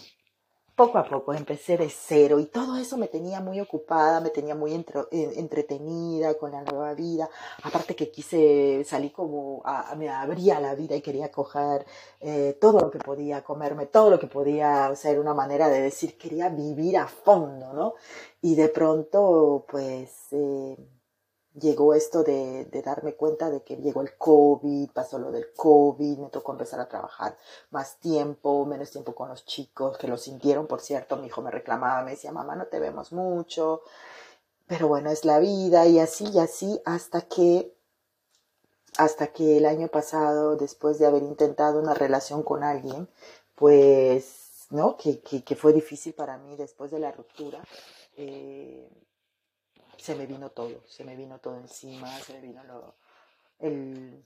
poco 0.76 0.98
a 0.98 1.06
poco 1.06 1.34
empecé 1.34 1.78
de 1.78 1.90
cero 1.90 2.40
y 2.40 2.46
todo 2.48 2.78
eso 2.78 2.98
me 2.98 3.08
tenía 3.08 3.40
muy 3.40 3.60
ocupada, 3.60 4.20
me 4.20 4.30
tenía 4.30 4.56
muy 4.56 4.74
eh, 4.74 5.34
entretenida 5.38 6.38
con 6.38 6.52
la 6.52 6.64
nueva 6.64 6.94
vida. 6.94 7.30
Aparte 7.64 7.96
que 7.96 8.12
quise 8.12 8.84
salir 8.86 9.12
como, 9.14 9.62
a, 9.66 9.96
me 9.96 10.10
abría 10.10 10.60
la 10.60 10.76
vida 10.76 10.96
y 10.96 11.02
quería 11.02 11.32
coger 11.32 11.86
eh, 12.20 12.58
todo 12.60 12.80
lo 12.80 12.92
que 12.92 13.00
podía, 13.00 13.44
comerme 13.44 13.86
todo 13.86 14.10
lo 14.10 14.20
que 14.20 14.28
podía, 14.28 14.90
o 14.92 14.96
sea, 14.96 15.12
era 15.12 15.22
una 15.22 15.34
manera 15.34 15.70
de 15.70 15.82
decir, 15.82 16.18
quería 16.18 16.50
vivir 16.50 16.98
a 16.98 17.08
fondo, 17.08 17.74
¿no? 17.74 17.94
Y 18.42 18.56
de 18.56 18.70
pronto, 18.70 19.66
pues... 19.70 20.28
Eh, 20.32 20.76
llegó 21.60 21.94
esto 21.94 22.24
de, 22.24 22.66
de, 22.66 22.82
darme 22.82 23.16
cuenta 23.16 23.50
de 23.50 23.64
que 23.64 23.78
llegó 23.78 24.02
el 24.02 24.16
COVID, 24.18 24.92
pasó 24.92 25.20
lo 25.20 25.32
del 25.32 25.54
COVID, 25.54 26.20
me 26.20 26.30
tocó 26.30 26.52
empezar 26.52 26.80
a 26.80 26.90
trabajar 26.90 27.38
más 27.72 27.98
tiempo, 28.00 28.66
menos 28.66 28.92
tiempo 28.92 29.16
con 29.16 29.30
los 29.30 29.46
chicos, 29.46 29.98
que 29.98 30.08
lo 30.08 30.18
sintieron, 30.18 30.68
por 30.68 30.82
cierto, 30.82 31.18
mi 31.18 31.28
hijo 31.28 31.42
me 31.42 31.52
reclamaba, 31.52 32.04
me 32.04 32.12
decía, 32.12 32.32
mamá, 32.32 32.56
no 32.56 32.66
te 32.68 32.80
vemos 32.80 33.12
mucho, 33.12 33.82
pero 34.68 34.88
bueno, 34.88 35.12
es 35.12 35.26
la 35.26 35.40
vida 35.40 35.86
y 35.88 36.00
así 36.00 36.26
y 36.34 36.40
así 36.40 36.82
hasta 36.86 37.22
que 37.22 37.76
hasta 38.98 39.28
que 39.28 39.58
el 39.58 39.66
año 39.66 39.90
pasado, 39.90 40.56
después 40.56 41.00
de 41.00 41.06
haber 41.06 41.24
intentado 41.24 41.80
una 41.82 41.94
relación 41.94 42.44
con 42.44 42.64
alguien, 42.64 43.10
pues, 43.56 44.68
¿no? 44.70 44.96
Que, 44.98 45.20
que, 45.20 45.44
que 45.44 45.56
fue 45.56 45.74
difícil 45.74 46.14
para 46.14 46.38
mí 46.38 46.56
después 46.56 46.92
de 46.92 47.00
la 47.00 47.12
ruptura, 47.12 47.62
eh, 48.16 48.90
se 49.98 50.16
me 50.16 50.26
vino 50.26 50.50
todo, 50.50 50.84
se 50.88 51.04
me 51.04 51.16
vino 51.16 51.40
todo 51.40 51.58
encima, 51.58 52.18
se 52.20 52.34
me 52.34 52.42
vino 52.42 52.64
lo, 52.64 52.96
el... 53.60 54.26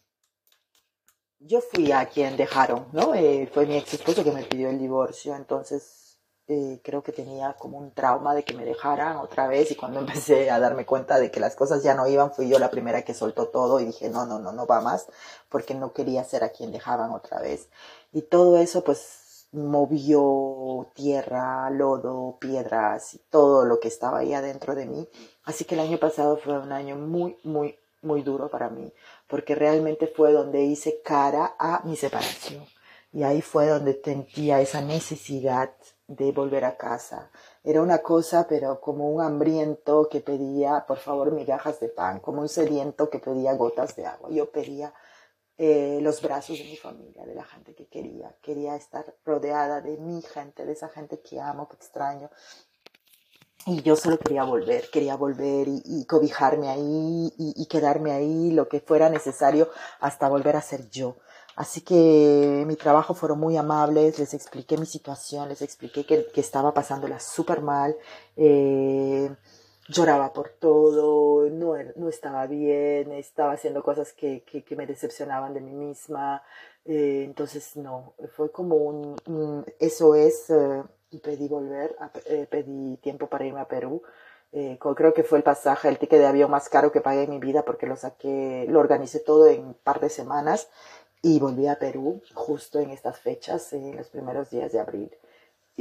Yo 1.40 1.62
fui 1.62 1.92
a 1.92 2.06
quien 2.08 2.36
dejaron, 2.36 2.88
¿no? 2.92 3.14
Eh, 3.16 3.50
fue 3.54 3.66
mi 3.66 3.78
ex 3.78 3.94
esposo 3.94 4.24
que 4.24 4.32
me 4.32 4.44
pidió 4.44 4.70
el 4.70 4.78
divorcio, 4.78 5.36
entonces 5.36 6.20
eh, 6.48 6.82
creo 6.84 7.04
que 7.04 7.14
tenía 7.14 7.54
como 7.54 7.78
un 7.78 7.94
trauma 7.94 8.34
de 8.34 8.44
que 8.44 8.56
me 8.56 8.66
dejaran 8.66 9.18
otra 9.18 9.48
vez 9.48 9.72
y 9.72 9.76
cuando 9.76 10.00
empecé 10.02 10.50
a 10.50 10.60
darme 10.60 10.86
cuenta 10.86 11.20
de 11.20 11.32
que 11.32 11.40
las 11.40 11.56
cosas 11.56 11.84
ya 11.84 11.96
no 11.96 12.08
iban, 12.08 12.34
fui 12.34 12.50
yo 12.50 12.60
la 12.60 12.72
primera 12.72 13.04
que 13.04 13.14
soltó 13.14 13.48
todo 13.50 13.80
y 13.80 13.86
dije, 13.86 14.10
no, 14.10 14.26
no, 14.26 14.40
no, 14.40 14.52
no 14.52 14.66
va 14.68 14.82
más, 14.82 15.08
porque 15.48 15.76
no 15.76 15.94
quería 15.94 16.24
ser 16.24 16.44
a 16.44 16.50
quien 16.50 16.72
dejaban 16.72 17.12
otra 17.12 17.40
vez. 17.40 17.70
Y 18.12 18.24
todo 18.24 18.58
eso, 18.58 18.84
pues 18.84 19.48
movió 19.52 20.92
tierra, 20.94 21.70
lodo, 21.70 22.38
piedras 22.40 23.16
y 23.16 23.20
todo 23.30 23.66
lo 23.66 23.80
que 23.80 23.88
estaba 23.88 24.20
ahí 24.20 24.34
adentro 24.34 24.76
de 24.76 24.86
mí. 24.86 25.08
Así 25.50 25.65
que 25.65 25.74
el 25.74 25.82
año 25.82 25.98
pasado 25.98 26.38
fue 26.38 26.60
un 26.60 26.72
año 26.72 26.96
muy, 26.96 27.36
muy, 27.44 27.75
muy 28.03 28.22
duro 28.22 28.51
para 28.51 28.70
mí, 28.70 28.94
porque 29.27 29.56
realmente 29.56 30.06
fue 30.06 30.32
donde 30.32 30.62
hice 30.62 31.01
cara 31.01 31.56
a 31.58 31.82
mi 31.86 31.96
separación. 31.96 32.63
Y 33.12 33.24
ahí 33.24 33.41
fue 33.41 33.65
donde 33.65 34.00
sentía 34.06 34.62
esa 34.62 34.82
necesidad 34.82 35.72
de 36.06 36.32
volver 36.34 36.65
a 36.65 36.77
casa. 36.77 37.32
Era 37.63 37.82
una 37.82 37.98
cosa, 38.03 38.46
pero 38.48 38.79
como 38.79 39.10
un 39.10 39.24
hambriento 39.24 40.08
que 40.08 40.20
pedía, 40.20 40.86
por 40.88 41.00
favor, 41.00 41.32
migajas 41.32 41.79
de 41.79 41.89
pan, 41.89 42.20
como 42.20 42.41
un 42.41 42.50
sediento 42.50 43.10
que 43.10 43.18
pedía 43.18 43.56
gotas 43.56 43.96
de 43.96 44.06
agua. 44.06 44.29
Yo 44.29 44.51
pedía 44.51 44.94
eh, 45.58 45.98
los 46.03 46.22
brazos 46.22 46.60
de 46.60 46.65
mi 46.65 46.77
familia, 46.77 47.25
de 47.25 47.34
la 47.34 47.44
gente 47.44 47.74
que 47.74 47.88
quería. 47.88 48.36
Quería 48.44 48.75
estar 48.75 49.15
rodeada 49.25 49.82
de 49.82 49.98
mi 49.98 50.22
gente, 50.22 50.63
de 50.63 50.74
esa 50.74 50.89
gente 50.89 51.22
que 51.22 51.41
amo, 51.41 51.68
que 51.68 51.75
extraño. 51.75 52.29
Y 53.66 53.82
yo 53.82 53.96
solo 53.96 54.18
quería 54.18 54.44
volver, 54.44 54.89
quería 54.89 55.16
volver 55.16 55.68
y, 55.68 56.06
cobijarme 56.06 56.70
ahí 56.70 57.32
y, 57.38 57.66
quedarme 57.68 58.12
ahí 58.12 58.51
lo 58.51 58.68
que 58.68 58.80
fuera 58.80 59.10
necesario 59.10 59.70
hasta 60.00 60.30
volver 60.30 60.56
a 60.56 60.62
ser 60.62 60.89
yo. 60.89 61.18
Así 61.56 61.82
que 61.82 62.63
mi 62.66 62.75
trabajo 62.78 63.13
fueron 63.13 63.39
muy 63.39 63.58
amables, 63.58 64.18
les 64.18 64.34
expliqué 64.34 64.78
mi 64.78 64.86
situación, 64.86 65.50
les 65.50 65.62
expliqué 65.62 66.06
que, 66.06 66.25
que 66.34 66.42
estaba 66.42 66.74
pasándola 66.74 67.20
súper 67.20 67.62
mal. 67.62 67.98
Eh, 68.38 69.30
lloraba 69.89 70.32
por 70.34 70.50
todo, 70.50 71.50
no, 71.50 71.74
no 71.96 72.10
estaba 72.10 72.46
bien, 72.46 73.12
estaba 73.12 73.54
haciendo 73.54 73.84
cosas 73.84 74.13
que, 74.13 74.44
que, 74.44 74.75
me 74.75 74.86
decepcionaban 74.86 75.54
de 75.54 75.62
mí 75.62 75.74
misma. 75.74 76.44
Eh, 76.86 77.24
entonces, 77.25 77.75
no, 77.75 78.13
fue 78.36 78.51
como 78.51 78.75
un, 78.75 79.66
eso 79.80 80.16
es, 80.16 80.50
eh, 80.50 80.84
y 81.12 81.20
pedí 81.20 81.48
volver, 81.48 81.96
eh, 82.25 82.48
pedí 82.50 82.98
tiempo 82.98 83.28
para 83.28 83.46
irme 83.46 83.62
a 83.62 83.68
Perú. 83.68 84.01
creo 84.51 85.13
que 85.13 85.24
fue 85.24 85.38
el 85.38 85.44
pasaje, 85.44 85.88
el 85.89 86.00
ticket 86.00 86.20
de 86.20 86.28
avión 86.28 86.51
más 86.51 86.70
caro 86.70 86.92
que 86.92 87.01
pagué 87.01 87.24
en 87.24 87.32
mi 87.32 87.39
vida 87.39 87.63
porque 87.63 87.88
lo 87.88 87.96
saqué, 87.96 88.66
lo 88.70 88.80
organicé 88.80 89.20
todo 89.20 89.48
en 89.48 89.66
un 89.66 89.74
par 89.75 90.00
de 90.00 90.10
semanas 90.10 90.70
y 91.22 91.39
volví 91.39 91.68
a 91.68 91.80
Perú 91.80 92.22
justo 92.34 92.80
en 92.80 92.92
estas 92.92 93.20
fechas, 93.20 93.74
en 93.74 93.98
los 93.98 94.10
primeros 94.10 94.50
días 94.50 94.72
de 94.72 94.80
abril 94.80 95.12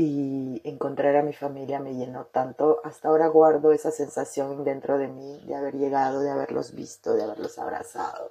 y 0.01 0.61
encontrar 0.63 1.17
a 1.17 1.25
mi 1.25 1.33
familia 1.33 1.81
me 1.81 1.93
llenó 1.93 2.27
tanto. 2.27 2.81
Hasta 2.85 3.09
ahora 3.09 3.27
guardo 3.27 3.73
esa 3.73 3.91
sensación 3.91 4.63
dentro 4.63 4.97
de 4.97 5.09
mí 5.09 5.43
de 5.45 5.57
haber 5.57 5.75
llegado, 5.75 6.21
de 6.21 6.31
haberlos 6.31 6.73
visto, 6.73 7.15
de 7.15 7.25
haberlos 7.25 7.59
abrazado, 7.59 8.31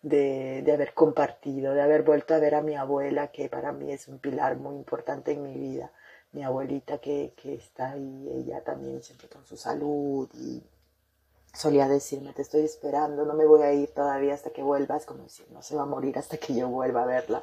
de, 0.00 0.62
de, 0.64 0.72
haber 0.72 0.94
compartido, 0.94 1.74
de 1.74 1.82
haber 1.82 2.04
vuelto 2.04 2.34
a 2.34 2.38
ver 2.38 2.54
a 2.54 2.62
mi 2.62 2.76
abuela, 2.76 3.32
que 3.32 3.48
para 3.48 3.72
mí 3.72 3.90
es 3.90 4.06
un 4.06 4.20
pilar 4.20 4.58
muy 4.58 4.76
importante 4.76 5.32
en 5.32 5.42
mi 5.42 5.54
vida. 5.54 5.90
Mi 6.32 6.42
abuelita 6.44 6.98
que, 6.98 7.34
que 7.36 7.54
está 7.54 7.92
ahí, 7.92 8.28
ella 8.34 8.62
también 8.62 9.02
siempre 9.02 9.28
con 9.28 9.44
su 9.44 9.56
salud 9.56 10.28
y 10.34 10.62
solía 11.52 11.88
decirme, 11.88 12.32
te 12.32 12.42
estoy 12.42 12.62
esperando, 12.62 13.24
no 13.24 13.34
me 13.34 13.46
voy 13.46 13.62
a 13.62 13.72
ir 13.72 13.90
todavía 13.94 14.34
hasta 14.34 14.50
que 14.50 14.62
vuelvas, 14.62 15.06
como 15.06 15.24
decir, 15.24 15.46
no 15.50 15.62
se 15.62 15.74
va 15.76 15.82
a 15.82 15.86
morir 15.86 16.18
hasta 16.18 16.36
que 16.38 16.54
yo 16.54 16.68
vuelva 16.68 17.02
a 17.02 17.06
verla. 17.06 17.42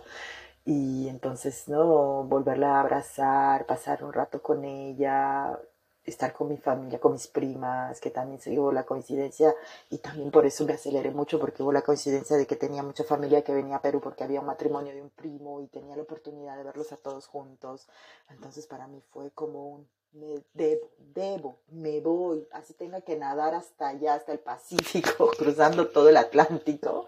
y 0.65 1.07
entonces, 1.09 1.67
¿no? 1.67 2.23
Volverla 2.25 2.77
a 2.77 2.81
abrazar, 2.81 3.65
pasar 3.67 4.03
un 4.03 4.13
rato 4.13 4.41
con 4.41 4.65
ella, 4.65 5.59
estar 6.05 6.33
con 6.33 6.47
mi 6.47 6.57
familia, 6.57 6.99
con 6.99 7.13
mis 7.13 7.27
primas, 7.27 7.99
que 7.99 8.11
también 8.11 8.39
se 8.39 8.51
dio 8.51 8.71
la 8.71 8.85
coincidencia 8.85 9.55
y 9.89 9.97
también 9.97 10.31
por 10.31 10.45
eso 10.45 10.65
me 10.65 10.73
aceleré 10.73 11.11
mucho 11.11 11.39
porque 11.39 11.63
hubo 11.63 11.71
la 11.71 11.81
coincidencia 11.81 12.37
de 12.37 12.45
que 12.45 12.55
tenía 12.55 12.83
mucha 12.83 13.03
familia 13.03 13.43
que 13.43 13.53
venía 13.53 13.77
a 13.77 13.81
Perú 13.81 13.99
porque 14.01 14.23
había 14.23 14.39
un 14.39 14.45
matrimonio 14.45 14.93
de 14.93 15.01
un 15.01 15.09
primo 15.09 15.61
y 15.61 15.67
tenía 15.67 15.95
la 15.95 16.03
oportunidad 16.03 16.57
de 16.57 16.63
verlos 16.63 16.91
a 16.91 16.97
todos 16.97 17.27
juntos. 17.27 17.87
Entonces 18.29 18.67
para 18.67 18.87
mí 18.87 19.01
fue 19.11 19.31
como 19.31 19.69
un 19.69 19.87
me 20.15 20.41
debo, 20.53 20.91
debo, 21.13 21.59
me 21.71 21.99
voy, 21.99 22.47
así 22.53 22.73
tenga 22.73 23.01
que 23.01 23.17
nadar 23.17 23.53
hasta 23.53 23.89
allá, 23.89 24.13
hasta 24.13 24.31
el 24.31 24.39
Pacífico, 24.39 25.29
cruzando 25.37 25.89
todo 25.89 26.07
el 26.07 26.15
Atlántico. 26.15 27.07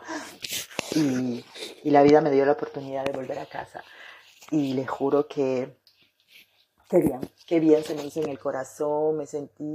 Y, 0.94 1.46
y 1.84 1.90
la 1.92 2.04
vida 2.04 2.20
me 2.20 2.32
dio 2.32 2.46
la 2.46 2.54
oportunidad 2.54 3.06
de 3.06 3.14
volver 3.14 3.40
a 3.40 3.46
casa. 3.46 3.82
Y 4.52 4.74
le 4.74 4.86
juro 4.86 5.28
que 5.28 5.78
Qué 6.90 7.00
bien, 7.02 7.20
qué 7.46 7.60
bien 7.60 7.84
se 7.84 7.96
me 7.96 8.06
hizo 8.06 8.22
en 8.22 8.30
el 8.30 8.40
corazón, 8.40 9.18
me 9.18 9.26
sentí 9.26 9.66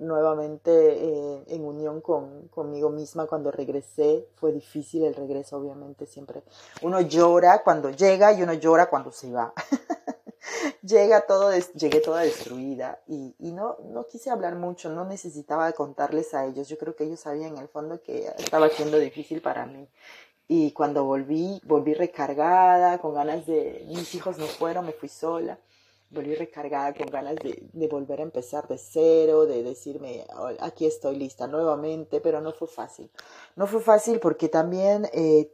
nuevamente 0.00 0.70
eh, 0.70 1.44
en 1.46 1.64
unión 1.64 2.02
con, 2.02 2.48
conmigo 2.48 2.90
misma 2.90 3.26
cuando 3.26 3.50
regresé. 3.50 4.28
Fue 4.34 4.52
difícil 4.52 5.04
el 5.04 5.14
regreso, 5.14 5.56
obviamente, 5.56 6.04
siempre. 6.04 6.42
Uno 6.82 7.00
llora 7.00 7.62
cuando 7.62 7.88
llega 7.88 8.34
y 8.34 8.42
uno 8.42 8.52
llora 8.52 8.90
cuando 8.90 9.12
se 9.12 9.32
va. 9.32 9.54
Llega 10.82 11.26
todo, 11.26 11.50
llegué 11.74 12.00
toda 12.00 12.20
destruida 12.20 13.00
y, 13.08 13.34
y, 13.40 13.50
no, 13.50 13.76
no 13.90 14.06
quise 14.06 14.30
hablar 14.30 14.54
mucho, 14.54 14.88
no 14.90 15.04
necesitaba 15.04 15.72
contarles 15.72 16.32
a 16.34 16.46
ellos. 16.46 16.68
Yo 16.68 16.78
creo 16.78 16.94
que 16.94 17.04
ellos 17.04 17.18
sabían 17.18 17.54
en 17.54 17.58
el 17.58 17.68
fondo 17.68 18.00
que 18.00 18.28
estaba 18.38 18.68
siendo 18.68 18.98
difícil 18.98 19.42
para 19.42 19.66
mí. 19.66 19.88
Y 20.46 20.70
cuando 20.70 21.04
volví, 21.04 21.60
volví 21.64 21.94
recargada, 21.94 22.98
con 22.98 23.14
ganas 23.14 23.46
de, 23.46 23.84
mis 23.88 24.14
hijos 24.14 24.38
no 24.38 24.46
fueron, 24.46 24.86
me 24.86 24.92
fui 24.92 25.08
sola 25.08 25.58
volví 26.10 26.34
recargada 26.34 26.94
con 26.94 27.06
ganas 27.06 27.36
de, 27.36 27.88
volver 27.88 28.20
a 28.20 28.24
empezar 28.24 28.68
de 28.68 28.78
cero, 28.78 29.46
de 29.46 29.62
decirme, 29.62 30.26
aquí 30.60 30.86
estoy 30.86 31.16
lista 31.16 31.46
nuevamente, 31.46 32.20
pero 32.20 32.40
no 32.40 32.52
fue 32.52 32.68
fácil. 32.68 33.10
No 33.56 33.66
fue 33.66 33.80
fácil 33.80 34.20
porque 34.20 34.48
también 34.48 35.08
eh, 35.12 35.52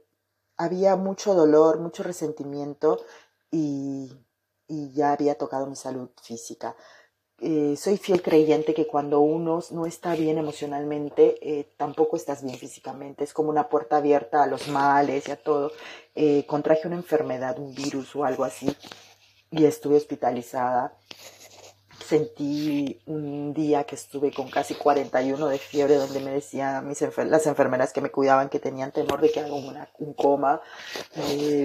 había 0.57 0.97
mucho 0.97 1.35
dolor, 1.35 1.79
mucho 1.79 2.03
resentimiento 2.03 3.01
y, 3.51 4.13
y, 4.69 4.93
ya 4.93 5.13
había 5.13 5.37
tocado 5.37 5.67
mi 5.67 5.77
salud 5.77 6.11
física. 6.23 6.77
Eh, 7.39 7.75
soy 7.77 7.97
fiel 7.99 8.23
creyente 8.23 8.73
que 8.73 8.87
cuando 8.87 9.21
uno 9.21 9.61
no 9.73 9.87
está 9.87 10.15
bien 10.15 10.39
emocionalmente, 10.39 11.39
eh, 11.43 11.73
tampoco 11.77 12.17
estás 12.17 12.45
bien 12.45 12.57
físicamente. 12.57 13.25
Es 13.25 13.33
como 13.33 13.51
una 13.51 13.69
puerta 13.69 13.97
abierta 13.97 14.45
a 14.45 14.47
los 14.47 14.69
males 14.69 15.29
y 15.29 15.33
a 15.33 15.37
todo. 15.37 15.73
contraje 16.47 16.87
una 16.87 16.97
enfermedad, 16.97 17.59
un 17.59 17.75
virus 17.75 18.15
o 18.15 18.25
algo 18.25 18.45
así 18.45 18.69
y 19.53 19.67
estuve 19.67 19.97
hospitalizada. 19.97 20.97
Sentí 22.05 23.01
un 23.07 23.55
día 23.55 23.85
que 23.85 23.95
estuve 23.95 24.33
con 24.33 24.51
casi 24.51 24.75
41 24.75 25.49
de 25.49 25.59
fiebre, 25.59 25.95
donde 25.95 26.21
me 26.21 26.33
decían 26.33 26.87
mis 26.87 27.01
las 27.01 27.47
enfermeras 27.47 27.93
que 27.93 28.01
me 28.01 28.11
cuidaban 28.11 28.49
que 28.49 28.59
tenían 28.59 28.93
temor 28.93 29.21
de 29.21 29.31
que 29.31 29.41
haga 29.41 29.55
un 29.55 30.15
coma. 30.15 30.61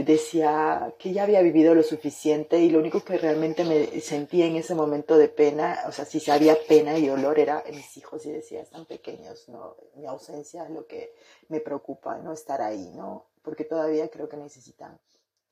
decía 0.05 0.93
que 0.99 1.11
ya 1.11 1.23
había 1.23 1.41
vivido 1.41 1.73
lo 1.73 1.83
suficiente 1.83 2.59
y 2.59 2.69
lo 2.69 2.79
único 2.79 3.03
que 3.03 3.17
realmente 3.17 3.65
me 3.65 3.99
sentía 3.99 4.45
en 4.45 4.57
ese 4.57 4.75
momento 4.75 5.17
de 5.17 5.27
pena, 5.27 5.83
o 5.87 5.91
sea, 5.91 6.05
si 6.05 6.19
sabía 6.19 6.55
pena 6.67 6.97
y 6.97 7.07
dolor, 7.07 7.39
era 7.39 7.63
mis 7.73 7.97
hijos 7.97 8.25
y 8.25 8.31
decía, 8.31 8.61
están 8.61 8.85
pequeños, 8.85 9.49
¿no? 9.49 9.75
Mi 9.95 10.05
ausencia 10.05 10.63
es 10.63 10.69
lo 10.69 10.85
que 10.85 11.13
me 11.49 11.59
preocupa, 11.61 12.19
no 12.19 12.31
estar 12.31 12.61
ahí, 12.61 12.91
¿no? 12.95 13.25
Porque 13.41 13.65
todavía 13.65 14.07
creo 14.09 14.29
que 14.29 14.37
necesitan 14.37 14.97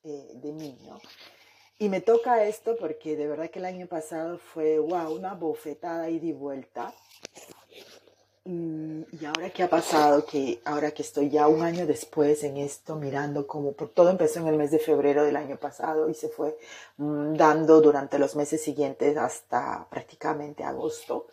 eh, 0.04 0.30
de 0.34 0.52
mí, 0.52 0.78
¿no? 0.86 1.00
Y 1.78 1.90
me 1.90 2.00
toca 2.00 2.44
esto 2.44 2.76
porque 2.80 3.16
de 3.16 3.28
verdad 3.28 3.50
que 3.50 3.58
el 3.58 3.66
año 3.66 3.86
pasado 3.86 4.38
fue, 4.38 4.78
wow, 4.78 5.14
una 5.14 5.34
bofetada 5.34 6.08
y 6.08 6.18
de 6.18 6.32
vuelta. 6.32 6.94
Y, 8.46 9.04
ahora 9.26 9.50
que 9.50 9.62
ha 9.62 9.68
pasado, 9.68 10.24
que 10.24 10.60
ahora 10.64 10.92
que 10.92 11.02
estoy 11.02 11.28
ya 11.28 11.48
un 11.48 11.62
año 11.62 11.84
después 11.84 12.44
en 12.44 12.56
esto, 12.56 12.96
mirando 12.96 13.46
por 13.46 13.88
todo 13.90 14.08
empezó 14.08 14.38
en 14.40 14.46
el 14.46 14.56
mes 14.56 14.70
de 14.70 14.78
febrero 14.78 15.24
del 15.24 15.36
año 15.36 15.56
pasado 15.58 16.08
y 16.08 16.14
se 16.14 16.28
fue 16.28 16.56
mm, 16.96 17.34
dando 17.34 17.80
durante 17.80 18.18
los 18.18 18.36
meses 18.36 18.62
siguientes 18.62 19.16
hasta 19.16 19.86
prácticamente 19.90 20.62
agosto 20.62 21.26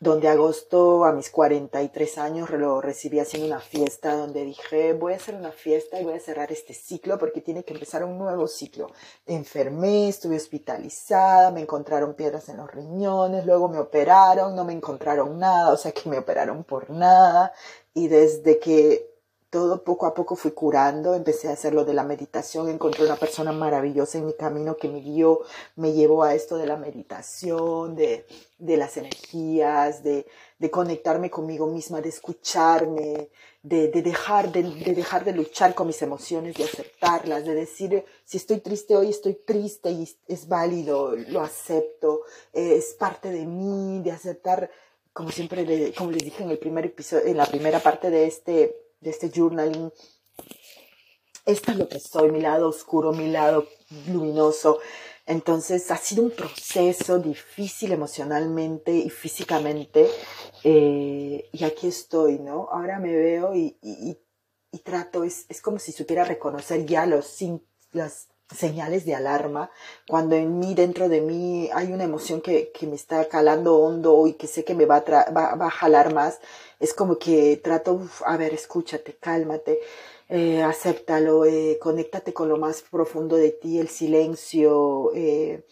donde 0.00 0.28
agosto 0.28 1.04
a 1.04 1.12
mis 1.12 1.28
43 1.30 2.16
años 2.16 2.48
lo 2.48 2.80
recibí 2.80 3.20
haciendo 3.20 3.46
una 3.46 3.60
fiesta 3.60 4.16
donde 4.16 4.44
dije 4.46 4.94
voy 4.94 5.12
a 5.12 5.16
hacer 5.16 5.34
una 5.34 5.52
fiesta 5.52 6.00
y 6.00 6.04
voy 6.04 6.14
a 6.14 6.20
cerrar 6.20 6.50
este 6.50 6.72
ciclo 6.72 7.18
porque 7.18 7.42
tiene 7.42 7.64
que 7.64 7.74
empezar 7.74 8.02
un 8.02 8.16
nuevo 8.16 8.48
ciclo. 8.48 8.90
Enfermé, 9.26 10.08
estuve 10.08 10.36
hospitalizada, 10.36 11.50
me 11.50 11.60
encontraron 11.60 12.14
piedras 12.14 12.48
en 12.48 12.56
los 12.56 12.70
riñones, 12.70 13.44
luego 13.44 13.68
me 13.68 13.78
operaron, 13.78 14.56
no 14.56 14.64
me 14.64 14.72
encontraron 14.72 15.38
nada, 15.38 15.70
o 15.70 15.76
sea 15.76 15.92
que 15.92 16.08
me 16.08 16.18
operaron 16.18 16.64
por 16.64 16.88
nada 16.88 17.52
y 17.92 18.08
desde 18.08 18.58
que 18.58 19.09
todo 19.50 19.82
poco 19.82 20.06
a 20.06 20.14
poco 20.14 20.36
fui 20.36 20.52
curando, 20.52 21.14
empecé 21.14 21.48
a 21.48 21.52
hacer 21.52 21.74
lo 21.74 21.84
de 21.84 21.92
la 21.92 22.04
meditación, 22.04 22.68
encontré 22.68 23.04
una 23.04 23.16
persona 23.16 23.50
maravillosa 23.50 24.18
en 24.18 24.26
mi 24.26 24.32
camino 24.34 24.76
que 24.76 24.88
me 24.88 25.00
guió, 25.00 25.40
me 25.74 25.92
llevó 25.92 26.22
a 26.22 26.34
esto 26.36 26.56
de 26.56 26.66
la 26.66 26.76
meditación, 26.76 27.96
de, 27.96 28.26
de 28.58 28.76
las 28.76 28.96
energías, 28.96 30.04
de, 30.04 30.26
de, 30.60 30.70
conectarme 30.70 31.30
conmigo 31.30 31.66
misma, 31.66 32.00
de 32.00 32.10
escucharme, 32.10 33.28
de, 33.64 33.88
de 33.88 34.02
dejar, 34.02 34.52
de, 34.52 34.62
dejar 34.62 35.24
de 35.24 35.32
luchar 35.32 35.74
con 35.74 35.88
mis 35.88 36.00
emociones, 36.00 36.56
de 36.56 36.64
aceptarlas, 36.64 37.44
de 37.44 37.54
decir, 37.56 38.04
si 38.24 38.36
estoy 38.36 38.60
triste 38.60 38.96
hoy, 38.96 39.10
estoy 39.10 39.34
triste 39.34 39.90
y 39.90 40.08
es 40.28 40.46
válido, 40.46 41.16
lo 41.16 41.40
acepto, 41.40 42.22
es 42.52 42.94
parte 42.94 43.32
de 43.32 43.46
mí, 43.46 44.00
de 44.04 44.12
aceptar, 44.12 44.70
como 45.12 45.32
siempre, 45.32 45.92
como 45.98 46.12
les 46.12 46.22
dije 46.22 46.44
en 46.44 46.50
el 46.50 46.58
primer 46.58 46.86
episodio, 46.86 47.26
en 47.26 47.36
la 47.36 47.46
primera 47.46 47.80
parte 47.80 48.10
de 48.10 48.28
este 48.28 48.89
de 49.00 49.10
este 49.10 49.30
journaling. 49.30 49.92
Esto 51.46 51.72
es 51.72 51.78
lo 51.78 51.88
que 51.88 52.00
soy, 52.00 52.30
mi 52.30 52.40
lado 52.40 52.68
oscuro, 52.68 53.12
mi 53.12 53.30
lado 53.30 53.66
luminoso. 54.08 54.78
Entonces 55.26 55.90
ha 55.90 55.96
sido 55.96 56.24
un 56.24 56.30
proceso 56.30 57.18
difícil 57.18 57.92
emocionalmente 57.92 58.92
y 58.92 59.10
físicamente. 59.10 60.08
Eh, 60.64 61.48
y 61.52 61.64
aquí 61.64 61.86
estoy, 61.86 62.38
¿no? 62.38 62.68
Ahora 62.70 62.98
me 62.98 63.14
veo 63.14 63.54
y, 63.54 63.78
y, 63.82 64.18
y 64.72 64.78
trato, 64.78 65.24
es, 65.24 65.46
es, 65.48 65.60
como 65.60 65.78
si 65.78 65.92
supiera 65.92 66.24
reconocer 66.24 66.84
ya 66.86 67.06
los, 67.06 67.38
las 67.92 68.28
señales 68.54 69.04
de 69.04 69.14
alarma, 69.14 69.70
cuando 70.08 70.36
en 70.36 70.58
mí, 70.58 70.74
dentro 70.74 71.08
de 71.08 71.20
mí, 71.20 71.68
hay 71.72 71.92
una 71.92 72.04
emoción 72.04 72.40
que, 72.40 72.70
que 72.72 72.86
me 72.86 72.96
está 72.96 73.28
calando 73.28 73.78
hondo 73.78 74.26
y 74.26 74.34
que 74.34 74.46
sé 74.46 74.64
que 74.64 74.74
me 74.74 74.86
va 74.86 74.96
a, 74.96 75.30
va, 75.30 75.54
va 75.54 75.66
a 75.66 75.70
jalar 75.70 76.12
más 76.14 76.40
es 76.80 76.94
como 76.94 77.18
que 77.18 77.58
trato, 77.58 78.00
a 78.24 78.36
ver, 78.38 78.54
escúchate, 78.54 79.14
cálmate, 79.20 79.80
eh, 80.30 80.62
acéptalo, 80.62 81.44
eh, 81.44 81.78
conéctate 81.80 82.32
con 82.32 82.48
lo 82.48 82.56
más 82.56 82.82
profundo 82.82 83.36
de 83.36 83.50
ti, 83.50 83.78
el 83.78 83.88
silencio, 83.88 85.12
eh, 85.14 85.62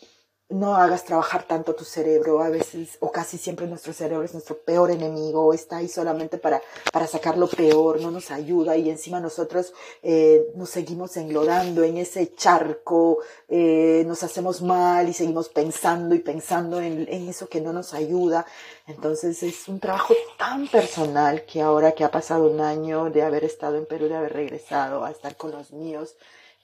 no 0.50 0.76
hagas 0.76 1.04
trabajar 1.04 1.46
tanto 1.46 1.74
tu 1.74 1.84
cerebro, 1.84 2.40
a 2.40 2.48
veces 2.48 2.96
o 3.00 3.12
casi 3.12 3.37
siempre 3.37 3.66
nuestro 3.66 3.92
cerebro 3.92 4.24
es 4.24 4.32
nuestro 4.32 4.56
peor 4.56 4.90
enemigo, 4.90 5.52
está 5.52 5.78
ahí 5.78 5.88
solamente 5.88 6.38
para, 6.38 6.62
para 6.90 7.06
sacar 7.06 7.37
lo 7.37 7.48
peor, 7.48 8.00
no 8.00 8.11
nos 8.11 8.30
ayuda 8.30 8.74
y 8.76 8.88
encima 8.88 9.20
nosotros 9.20 9.74
eh, 10.02 10.46
nos 10.54 10.70
seguimos 10.70 11.18
enlodando 11.18 11.82
en 11.82 11.98
ese 11.98 12.34
charco, 12.34 13.18
eh, 13.48 14.04
nos 14.06 14.22
hacemos 14.22 14.62
mal 14.62 15.08
y 15.08 15.12
seguimos 15.12 15.50
pensando 15.50 16.14
y 16.14 16.20
pensando 16.20 16.80
en, 16.80 17.06
en 17.11 17.28
eso 17.28 17.48
que 17.48 17.61
no 17.61 17.74
nos 17.74 17.92
ayuda. 17.92 18.46
Entonces 18.87 19.42
es 19.42 19.68
un 19.68 19.80
trabajo 19.80 20.14
tan 20.38 20.66
personal 20.68 21.44
que 21.44 21.61
ahora 21.61 21.92
que 21.92 22.04
ha 22.04 22.11
pasado 22.11 22.50
un 22.50 22.62
año 22.62 23.11
de 23.11 23.22
haber 23.22 23.44
estado 23.44 23.76
en 23.76 23.84
Perú, 23.84 24.08
de 24.08 24.16
haber 24.16 24.32
regresado 24.32 25.04
a 25.04 25.11
estar 25.11 25.37
con 25.37 25.50
los 25.50 25.72
míos, 25.72 26.16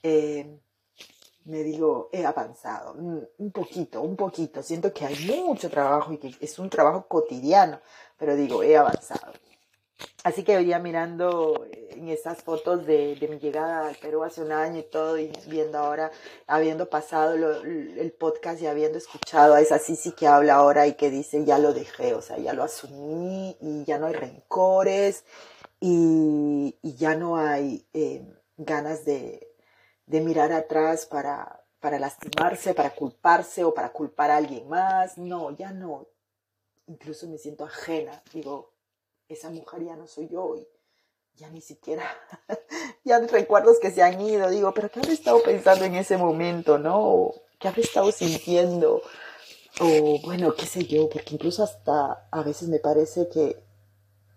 eh, 0.02 0.58
me 1.44 1.62
digo, 1.62 2.08
he 2.12 2.24
avanzado, 2.24 2.94
mm, 2.94 3.18
un 3.38 3.52
poquito, 3.52 4.02
un 4.02 4.16
poquito. 4.16 4.62
Siento 4.62 4.92
que 4.92 5.04
hay 5.04 5.16
mucho 5.26 5.68
trabajo 5.70 6.12
y 6.12 6.18
que 6.18 6.34
es 6.40 6.58
un 6.58 6.70
trabajo 6.70 7.06
cotidiano, 7.06 7.80
pero 8.16 8.34
digo, 8.36 8.62
he 8.62 8.76
avanzado. 8.76 9.32
Así 10.24 10.42
que 10.42 10.56
hoy 10.56 10.64
día 10.64 10.78
mirando 10.78 11.66
eh, 11.70 11.90
en 11.92 12.08
esas 12.08 12.42
fotos 12.42 12.86
de, 12.86 13.14
de, 13.16 13.28
mi 13.28 13.38
llegada 13.38 13.86
al 13.88 13.96
Perú 13.96 14.24
hace 14.24 14.42
un 14.42 14.52
año 14.52 14.78
y 14.80 14.82
todo, 14.84 15.18
y 15.18 15.30
viendo 15.46 15.78
ahora, 15.78 16.10
habiendo 16.46 16.88
pasado 16.88 17.34
el 17.34 18.12
podcast 18.12 18.60
y 18.62 18.66
habiendo 18.66 18.98
escuchado 18.98 19.54
a 19.54 19.60
esa 19.60 19.78
Sisi 19.78 20.12
que 20.12 20.26
habla 20.26 20.54
ahora 20.54 20.86
y 20.86 20.94
que 20.94 21.10
dice, 21.10 21.44
ya 21.44 21.58
lo 21.58 21.74
dejé, 21.74 22.14
o 22.14 22.22
sea, 22.22 22.38
ya 22.38 22.54
lo 22.54 22.62
asumí 22.62 23.56
y 23.60 23.84
ya 23.84 23.98
no 23.98 24.06
hay 24.06 24.14
rencores 24.14 25.24
y, 25.80 26.74
ya 26.82 27.16
no 27.16 27.36
hay 27.36 27.86
eh, 27.92 28.24
ganas 28.56 29.04
de, 29.04 29.53
de 30.06 30.20
mirar 30.20 30.52
atrás 30.52 31.06
para, 31.06 31.64
para 31.80 31.98
lastimarse, 31.98 32.74
para 32.74 32.94
culparse 32.94 33.64
o 33.64 33.74
para 33.74 33.92
culpar 33.92 34.30
a 34.30 34.36
alguien 34.36 34.68
más. 34.68 35.18
No, 35.18 35.50
ya 35.50 35.72
no. 35.72 36.06
Incluso 36.86 37.26
me 37.28 37.38
siento 37.38 37.64
ajena. 37.64 38.22
Digo, 38.32 38.72
esa 39.28 39.50
mujer 39.50 39.84
ya 39.84 39.96
no 39.96 40.06
soy 40.06 40.28
yo. 40.28 40.56
Y 40.56 40.66
ya 41.36 41.50
ni 41.50 41.60
siquiera, 41.60 42.04
ya 43.04 43.18
recuerdos 43.18 43.78
que 43.80 43.90
se 43.90 44.02
han 44.02 44.20
ido, 44.20 44.48
digo, 44.50 44.72
pero 44.72 44.90
¿qué 44.90 45.00
habré 45.00 45.14
estado 45.14 45.42
pensando 45.42 45.84
en 45.84 45.96
ese 45.96 46.16
momento, 46.16 46.78
no? 46.78 47.32
¿Qué 47.58 47.68
habré 47.68 47.82
estado 47.82 48.12
sintiendo? 48.12 49.02
O 49.80 50.20
bueno, 50.22 50.54
qué 50.54 50.66
sé 50.66 50.84
yo, 50.84 51.08
porque 51.08 51.34
incluso 51.34 51.64
hasta 51.64 52.28
a 52.30 52.42
veces 52.42 52.68
me 52.68 52.78
parece 52.78 53.28
que 53.28 53.64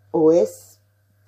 o 0.10 0.32
es, 0.32 0.77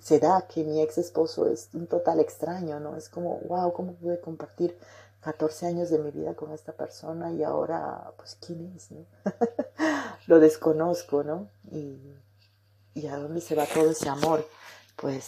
se 0.00 0.18
da 0.18 0.46
que 0.48 0.64
mi 0.64 0.80
ex 0.82 0.98
esposo 0.98 1.46
es 1.46 1.68
un 1.74 1.86
total 1.86 2.20
extraño, 2.20 2.80
¿no? 2.80 2.96
Es 2.96 3.08
como, 3.08 3.38
wow, 3.40 3.72
¿cómo 3.72 3.94
pude 3.94 4.20
compartir 4.20 4.76
14 5.20 5.66
años 5.66 5.90
de 5.90 5.98
mi 5.98 6.10
vida 6.10 6.34
con 6.34 6.52
esta 6.52 6.72
persona 6.72 7.30
y 7.32 7.42
ahora, 7.42 8.12
pues, 8.16 8.36
¿quién 8.44 8.72
es, 8.74 8.90
no? 8.90 9.04
Lo 10.26 10.40
desconozco, 10.40 11.22
¿no? 11.22 11.50
Y, 11.70 12.00
y 12.94 13.06
a 13.06 13.16
dónde 13.16 13.40
se 13.40 13.54
va 13.54 13.66
todo 13.66 13.90
ese 13.90 14.08
amor, 14.08 14.46
pues 14.96 15.26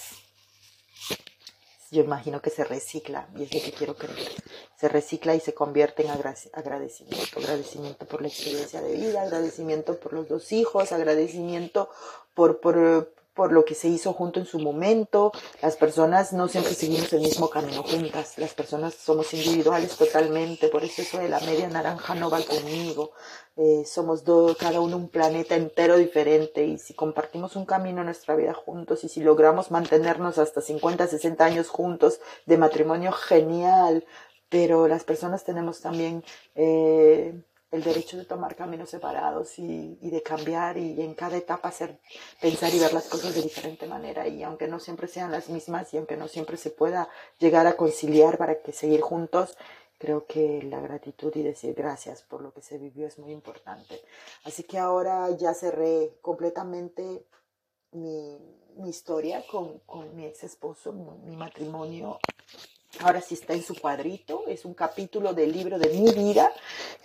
yo 1.93 2.03
imagino 2.03 2.41
que 2.41 2.49
se 2.49 2.65
recicla, 2.65 3.29
y 3.37 3.43
es 3.43 3.55
lo 3.55 3.61
que 3.61 3.73
quiero 3.73 3.95
creer. 3.95 4.33
Se 4.81 4.89
recicla 4.89 5.35
y 5.35 5.41
se 5.41 5.53
convierte 5.53 6.03
en 6.03 6.11
agradecimiento. 6.11 7.39
Agradecimiento 7.39 8.07
por 8.07 8.23
la 8.23 8.29
experiencia 8.29 8.81
de 8.81 8.95
vida, 8.95 9.21
agradecimiento 9.21 10.01
por 10.01 10.15
los 10.15 10.27
dos 10.27 10.53
hijos, 10.53 10.91
agradecimiento 10.91 11.91
por, 12.35 12.61
por, 12.61 13.13
por 13.35 13.53
lo 13.53 13.65
que 13.65 13.75
se 13.75 13.89
hizo 13.89 14.13
junto 14.13 14.41
en 14.41 14.47
su 14.47 14.59
momento. 14.59 15.33
Las 15.63 15.77
personas 15.77 16.33
no 16.33 16.49
siempre 16.49 16.75
seguimos 16.75 17.13
el 17.13 17.21
mismo 17.21 17.49
camino 17.49 17.83
juntas. 17.83 18.39
Las 18.39 18.55
personas 18.55 18.95
somos 18.95 19.33
individuales 19.33 19.97
totalmente. 19.97 20.69
Por 20.69 20.85
eso 20.85 21.03
eso 21.03 21.19
de 21.19 21.29
la 21.29 21.41
media 21.41 21.69
naranja 21.69 22.15
no 22.15 22.31
va 22.31 22.41
conmigo. 22.43 23.13
Eh, 23.57 23.85
somos 23.87 24.25
dos, 24.25 24.57
cada 24.57 24.81
uno 24.81 24.97
un 24.97 25.09
planeta 25.09 25.55
entero 25.55 25.97
diferente. 25.97 26.65
Y 26.67 26.79
si 26.79 26.95
compartimos 26.95 27.57
un 27.57 27.65
camino 27.65 28.01
en 28.01 28.07
nuestra 28.07 28.37
vida 28.37 28.55
juntos 28.55 29.05
y 29.05 29.09
si 29.09 29.21
logramos 29.21 29.71
mantenernos 29.71 30.39
hasta 30.39 30.61
50, 30.61 31.07
60 31.07 31.45
años 31.45 31.69
juntos 31.69 32.21
de 32.47 32.59
matrimonio, 32.59 33.13
genial. 33.13 34.05
Pero 34.49 34.89
las 34.89 35.05
personas 35.05 35.45
tenemos 35.45 35.81
también... 35.81 36.23
Eh, 36.55 37.43
el 37.73 37.83
derecho 37.83 38.19
de 38.19 38.27
tomar 38.27 38.55
caminos 38.55 38.91
separados 38.91 39.59
y, 39.59 39.97
de 40.01 40.23
cambiar 40.23 40.77
y 40.77 41.01
en 41.01 41.15
cada 41.15 41.39
etapa 41.39 41.71
hacer, 41.71 41.99
pensar 42.41 42.73
y 42.73 42.79
ver 42.79 42.93
las 42.93 43.09
cosas 43.09 43.35
de 43.35 43.43
diferente 43.43 43.87
manera 43.87 44.29
y 44.29 44.43
aunque 44.43 44.69
no 44.69 44.79
siempre 44.79 45.09
sean 45.09 45.33
las 45.33 45.49
mismas 45.49 45.93
y 45.93 45.97
aunque 45.97 46.19
no 46.19 46.29
siempre 46.29 46.59
se 46.59 46.71
pueda 46.71 47.09
llegar 47.39 47.67
a 47.67 47.77
conciliar 47.77 48.37
para 48.37 48.61
que 48.61 48.73
seguir 48.73 49.01
juntos, 49.01 49.57
creo 49.99 50.27
que 50.27 50.63
la 50.65 50.81
gratitud 50.81 51.33
y 51.35 51.43
decir 51.43 51.75
gracias 51.75 52.23
por 52.23 52.43
lo 52.43 52.53
que 52.53 52.61
se 52.61 52.77
vivió 52.77 53.07
es 53.07 53.19
muy 53.19 53.33
importante. 53.33 54.03
Así 54.45 54.65
que 54.65 54.79
ahora 54.79 55.31
ya 55.31 55.55
cerré 55.55 56.19
completamente 56.21 57.25
mi, 57.93 58.39
historia 58.87 59.43
con, 59.51 59.81
mi 60.15 60.27
ex 60.27 60.45
esposo, 60.45 60.93
mi 60.93 61.37
matrimonio 61.37 62.19
ahora 63.01 63.21
sí 63.21 63.35
está 63.35 63.55
en 63.55 63.63
su 63.63 63.75
cuadrito, 63.75 64.45
es 64.49 64.65
un 64.65 64.75
capítulo 64.75 65.33
del 65.35 65.53
libro 65.53 65.79
de 65.79 65.89
mi 65.89 66.13
vida 66.13 66.53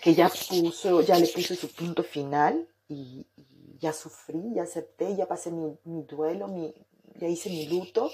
que 0.01 0.13
ya 0.13 0.29
puso, 0.29 1.01
ya 1.01 1.17
le 1.17 1.27
puse 1.27 1.55
su 1.55 1.69
punto 1.69 2.03
final 2.03 2.67
y, 2.87 3.25
ya 3.79 3.93
sufrí, 3.93 4.55
ya 4.55 4.63
acepté, 4.63 5.15
ya 5.15 5.27
pasé 5.27 5.51
mi, 5.51 5.77
duelo, 6.03 6.47
mi, 6.47 6.73
ya 7.19 7.27
hice 7.27 7.49
mi 7.49 7.67
luto 7.67 8.09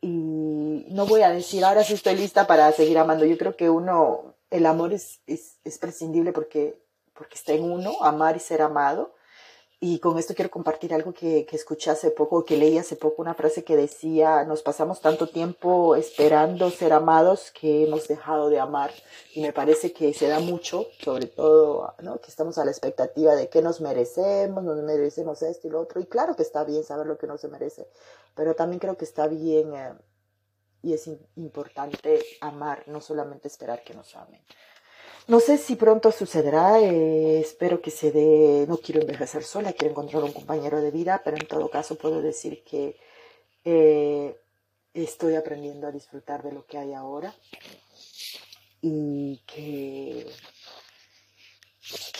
y 0.00 0.86
no 0.90 1.06
voy 1.06 1.22
a 1.22 1.30
decir 1.30 1.64
ahora 1.64 1.82
sí 1.82 1.94
estoy 1.94 2.14
lista 2.14 2.46
para 2.46 2.70
seguir 2.70 2.96
amando. 2.96 3.24
Yo 3.24 3.36
creo 3.36 3.56
que 3.56 3.68
uno, 3.68 4.36
el 4.48 4.64
amor 4.64 4.92
es, 4.92 5.22
es, 5.26 5.58
es 5.64 5.78
prescindible 5.78 6.32
porque, 6.32 6.80
porque 7.14 7.34
está 7.34 7.52
en 7.52 7.64
uno, 7.64 8.00
amar 8.00 8.36
y 8.36 8.40
ser 8.40 8.62
amado 8.62 9.15
y 9.78 9.98
con 9.98 10.18
esto 10.18 10.34
quiero 10.34 10.50
compartir 10.50 10.94
algo 10.94 11.12
que, 11.12 11.44
que, 11.44 11.54
escuché 11.54 11.90
hace 11.90 12.10
poco, 12.10 12.46
que 12.46 12.56
leí 12.56 12.78
hace 12.78 12.96
poco, 12.96 13.20
una 13.20 13.34
frase 13.34 13.62
que 13.62 13.76
decía, 13.76 14.42
nos 14.44 14.62
pasamos 14.62 15.02
tanto 15.02 15.28
tiempo 15.28 15.96
esperando 15.96 16.70
ser 16.70 16.94
amados 16.94 17.50
que 17.50 17.84
hemos 17.84 18.08
dejado 18.08 18.48
de 18.48 18.58
amar. 18.58 18.90
Y 19.34 19.42
me 19.42 19.52
parece 19.52 19.92
que 19.92 20.14
se 20.14 20.28
da 20.28 20.40
mucho, 20.40 20.86
sobre 21.04 21.26
todo, 21.26 21.94
¿no? 22.00 22.18
que 22.22 22.30
estamos 22.30 22.56
a 22.56 22.64
la 22.64 22.70
expectativa 22.70 23.34
de 23.34 23.50
que 23.50 23.60
nos 23.60 23.82
merecemos, 23.82 24.64
nos 24.64 24.82
merecemos 24.82 25.42
esto 25.42 25.66
y 25.66 25.70
lo 25.70 25.80
otro. 25.80 26.00
Y 26.00 26.06
claro 26.06 26.36
que 26.36 26.42
está 26.42 26.64
bien 26.64 26.82
saber 26.82 27.06
lo 27.06 27.18
que 27.18 27.26
no 27.26 27.36
se 27.36 27.48
merece, 27.48 27.86
pero 28.34 28.54
también 28.54 28.80
creo 28.80 28.96
que 28.96 29.04
está 29.04 29.26
bien 29.26 29.74
eh, 29.74 29.92
y 30.82 30.94
es 30.94 31.06
importante 31.36 32.24
amar, 32.40 32.84
no 32.86 33.02
solamente 33.02 33.48
esperar 33.48 33.84
que 33.84 33.92
nos 33.92 34.16
amen. 34.16 34.40
No 35.28 35.40
sé 35.40 35.58
si 35.58 35.74
pronto 35.74 36.12
sucederá, 36.12 36.78
eh, 36.80 37.40
espero 37.40 37.82
que 37.82 37.90
se 37.90 38.12
dé, 38.12 38.64
no 38.68 38.76
quiero 38.76 39.00
envejecer 39.00 39.42
sola, 39.42 39.72
quiero 39.72 39.90
encontrar 39.90 40.22
un 40.22 40.32
compañero 40.32 40.80
de 40.80 40.92
vida, 40.92 41.20
pero 41.24 41.36
en 41.36 41.48
todo 41.48 41.68
caso 41.68 41.98
puedo 41.98 42.22
decir 42.22 42.62
que 42.62 42.96
eh, 43.64 44.40
estoy 44.94 45.34
aprendiendo 45.34 45.88
a 45.88 45.90
disfrutar 45.90 46.44
de 46.44 46.52
lo 46.52 46.64
que 46.64 46.78
hay 46.78 46.92
ahora 46.92 47.34
y 48.80 49.42
que, 49.46 50.30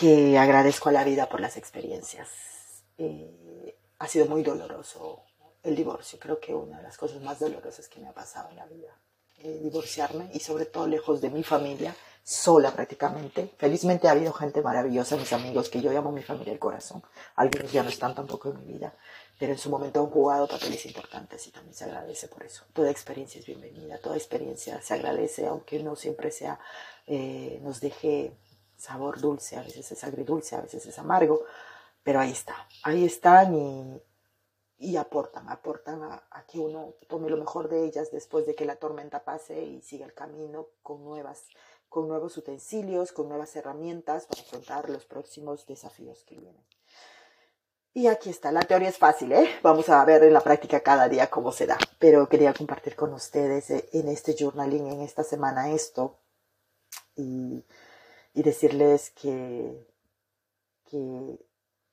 que 0.00 0.36
agradezco 0.36 0.88
a 0.88 0.92
la 0.92 1.04
vida 1.04 1.28
por 1.28 1.40
las 1.40 1.56
experiencias. 1.56 2.28
Eh, 2.98 3.76
ha 4.00 4.08
sido 4.08 4.26
muy 4.26 4.42
doloroso 4.42 5.22
el 5.62 5.76
divorcio, 5.76 6.18
creo 6.18 6.40
que 6.40 6.52
una 6.52 6.78
de 6.78 6.82
las 6.82 6.98
cosas 6.98 7.22
más 7.22 7.38
dolorosas 7.38 7.86
que 7.86 8.00
me 8.00 8.08
ha 8.08 8.12
pasado 8.12 8.50
en 8.50 8.56
la 8.56 8.66
vida, 8.66 8.98
divorciarme 9.38 10.28
y 10.32 10.40
sobre 10.40 10.66
todo 10.66 10.88
lejos 10.88 11.20
de 11.20 11.30
mi 11.30 11.44
familia 11.44 11.94
sola 12.26 12.72
prácticamente. 12.72 13.52
Felizmente 13.56 14.08
ha 14.08 14.10
habido 14.10 14.32
gente 14.32 14.60
maravillosa, 14.60 15.16
mis 15.16 15.32
amigos, 15.32 15.68
que 15.68 15.80
yo 15.80 15.92
llamo 15.92 16.10
mi 16.10 16.24
familia 16.24 16.52
el 16.52 16.58
corazón. 16.58 17.00
Algunos 17.36 17.70
ya 17.70 17.84
no 17.84 17.88
están 17.88 18.16
tampoco 18.16 18.50
en 18.50 18.66
mi 18.66 18.72
vida, 18.72 18.96
pero 19.38 19.52
en 19.52 19.58
su 19.58 19.70
momento 19.70 20.00
han 20.00 20.10
jugado 20.10 20.48
papeles 20.48 20.84
importantes 20.86 21.46
y 21.46 21.52
también 21.52 21.74
se 21.74 21.84
agradece 21.84 22.26
por 22.26 22.42
eso. 22.42 22.64
Toda 22.72 22.90
experiencia 22.90 23.38
es 23.38 23.46
bienvenida, 23.46 23.98
toda 23.98 24.16
experiencia 24.16 24.82
se 24.82 24.94
agradece, 24.94 25.46
aunque 25.46 25.80
no 25.84 25.94
siempre 25.94 26.32
sea, 26.32 26.58
eh, 27.06 27.60
nos 27.62 27.80
deje 27.80 28.32
sabor 28.76 29.20
dulce, 29.20 29.56
a 29.56 29.62
veces 29.62 29.92
es 29.92 30.02
agridulce, 30.02 30.56
a 30.56 30.62
veces 30.62 30.84
es 30.84 30.98
amargo, 30.98 31.44
pero 32.02 32.18
ahí 32.18 32.32
está, 32.32 32.56
ahí 32.82 33.04
están 33.04 34.02
y, 34.78 34.96
aportan, 34.96 35.48
aportan 35.48 36.02
a, 36.02 36.24
a, 36.28 36.44
que 36.44 36.58
uno 36.58 36.94
tome 37.08 37.30
lo 37.30 37.36
mejor 37.36 37.68
de 37.68 37.84
ellas 37.84 38.10
después 38.10 38.46
de 38.46 38.56
que 38.56 38.64
la 38.64 38.76
tormenta 38.76 39.24
pase 39.24 39.62
y 39.62 39.80
siga 39.80 40.06
el 40.06 40.12
camino 40.12 40.66
con 40.82 41.04
nuevas 41.04 41.44
con 41.96 42.08
nuevos 42.08 42.36
utensilios, 42.36 43.10
con 43.10 43.26
nuevas 43.26 43.56
herramientas 43.56 44.26
para 44.26 44.42
afrontar 44.42 44.90
los 44.90 45.06
próximos 45.06 45.64
desafíos 45.64 46.24
que 46.24 46.36
vienen. 46.36 46.62
Y 47.94 48.08
aquí 48.08 48.28
está, 48.28 48.52
la 48.52 48.60
teoría 48.60 48.90
es 48.90 48.98
fácil, 48.98 49.32
¿eh? 49.32 49.48
Vamos 49.62 49.88
a 49.88 50.04
ver 50.04 50.22
en 50.22 50.34
la 50.34 50.42
práctica 50.42 50.80
cada 50.80 51.08
día 51.08 51.30
cómo 51.30 51.52
se 51.52 51.66
da. 51.66 51.78
Pero 51.98 52.28
quería 52.28 52.52
compartir 52.52 52.96
con 52.96 53.14
ustedes 53.14 53.70
eh, 53.70 53.88
en 53.94 54.08
este 54.08 54.36
journaling, 54.38 54.88
en 54.88 55.00
esta 55.00 55.24
semana 55.24 55.70
esto, 55.70 56.18
y, 57.14 57.64
y 58.34 58.42
decirles 58.42 59.08
que, 59.12 59.88
que 60.90 61.38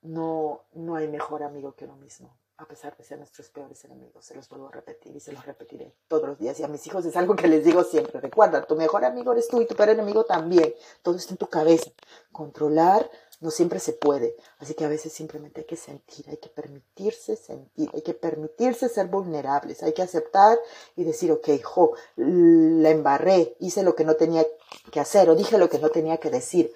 no, 0.01 0.65
no 0.73 0.95
hay 0.97 1.07
mejor 1.07 1.43
amigo 1.43 1.75
que 1.75 1.85
uno 1.85 1.95
mismo 1.95 2.42
a 2.57 2.65
pesar 2.67 2.95
de 2.95 3.03
ser 3.03 3.17
nuestros 3.17 3.49
peores 3.49 3.83
enemigos. 3.85 4.25
Se 4.25 4.35
los 4.35 4.47
vuelvo 4.47 4.67
a 4.67 4.71
repetir 4.71 5.15
y 5.15 5.19
se 5.19 5.31
los 5.31 5.45
repetiré 5.45 5.95
todos 6.07 6.27
los 6.27 6.37
días. 6.37 6.59
Y 6.59 6.63
a 6.63 6.67
mis 6.67 6.85
hijos 6.85 7.05
es 7.05 7.15
algo 7.15 7.35
que 7.35 7.47
les 7.47 7.65
digo 7.65 7.83
siempre. 7.83 8.21
Recuerda, 8.21 8.65
tu 8.65 8.75
mejor 8.75 9.05
amigo 9.05 9.31
eres 9.31 9.47
tú 9.47 9.61
y 9.61 9.65
tu 9.65 9.75
peor 9.75 9.89
enemigo 9.89 10.25
también. 10.25 10.73
Todo 11.01 11.15
está 11.15 11.33
en 11.33 11.37
tu 11.37 11.47
cabeza. 11.47 11.91
Controlar 12.31 13.09
no 13.41 13.51
siempre 13.51 13.79
se 13.79 13.93
puede. 13.93 14.37
Así 14.59 14.73
que 14.75 14.85
a 14.85 14.87
veces 14.87 15.11
simplemente 15.11 15.61
hay 15.61 15.67
que 15.67 15.75
sentir, 15.75 16.29
hay 16.29 16.37
que 16.37 16.49
permitirse 16.49 17.35
sentir, 17.35 17.89
hay 17.93 18.01
que 18.01 18.13
permitirse 18.13 18.87
ser 18.87 19.07
vulnerables, 19.07 19.83
hay 19.83 19.93
que 19.93 20.01
aceptar 20.01 20.57
y 20.95 21.03
decir, 21.03 21.31
ok, 21.31 21.49
jo, 21.61 21.93
la 22.15 22.89
embarré, 22.89 23.57
hice 23.59 23.83
lo 23.83 23.95
que 23.95 24.05
no 24.05 24.15
tenía 24.15 24.45
que 24.91 24.99
hacer 24.99 25.29
o 25.29 25.35
dije 25.35 25.57
lo 25.57 25.69
que 25.69 25.79
no 25.79 25.89
tenía 25.89 26.17
que 26.17 26.29
decir. 26.29 26.73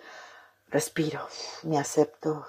Respiro, 0.67 1.21
me 1.63 1.77
acepto, 1.77 2.45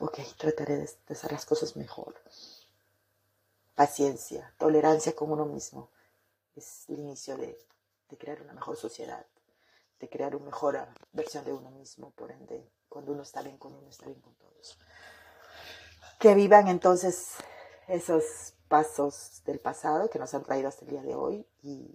ok, 0.00 0.18
trataré 0.36 0.76
de 0.76 0.90
hacer 1.08 1.32
las 1.32 1.46
cosas 1.46 1.74
mejor 1.74 2.14
paciencia, 3.74 4.54
tolerancia 4.58 5.14
con 5.14 5.30
uno 5.32 5.46
mismo. 5.46 5.90
Es 6.54 6.88
el 6.88 6.98
inicio 7.00 7.36
de, 7.36 7.58
crear 8.18 8.42
una 8.42 8.52
mejor 8.52 8.76
sociedad, 8.76 9.24
de 9.98 10.08
crear 10.08 10.36
una 10.36 10.46
mejor 10.46 10.86
versión 11.12 11.44
de 11.44 11.52
uno 11.52 11.70
mismo, 11.70 12.10
por 12.10 12.30
ende, 12.30 12.70
cuando 12.88 13.12
uno 13.12 13.22
está 13.22 13.40
bien 13.40 13.56
con 13.56 13.72
uno, 13.72 13.88
está 13.88 14.06
bien 14.06 14.20
con 14.20 14.34
todos. 14.34 14.78
Que 16.18 16.34
vivan 16.34 16.68
entonces 16.68 17.36
esos 17.88 18.54
pasos 18.68 19.42
del 19.44 19.60
pasado 19.60 20.10
que 20.10 20.18
nos 20.18 20.34
han 20.34 20.42
traído 20.42 20.68
hasta 20.68 20.84
el 20.84 20.90
día 20.90 21.02
de 21.02 21.14
hoy 21.14 21.46
y 21.62 21.94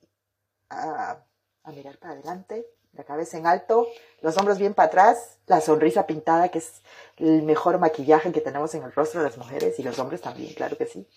a, 0.70 1.24
a 1.64 1.72
mirar 1.72 1.98
para 2.00 2.14
adelante, 2.14 2.68
la 2.94 3.04
cabeza 3.04 3.38
en 3.38 3.46
alto, 3.46 3.88
los 4.22 4.36
hombros 4.38 4.58
bien 4.58 4.74
para 4.74 4.88
atrás, 4.88 5.38
la 5.46 5.62
sonrisa 5.62 6.08
pintada, 6.08 6.50
que 6.50 6.58
es 6.58 6.82
el 7.18 7.44
mejor 7.44 7.78
maquillaje 7.78 8.32
que 8.32 8.42
tenemos 8.42 8.74
en 8.74 8.84
el 8.84 8.92
rostro 8.92 9.22
de 9.22 9.30
las 9.30 9.38
mujeres 9.38 9.78
y 9.80 9.84
los 9.84 10.00
hombres 10.00 10.22
también, 10.22 10.54
claro 10.56 10.78
que 10.78 10.88
sí. 10.88 11.08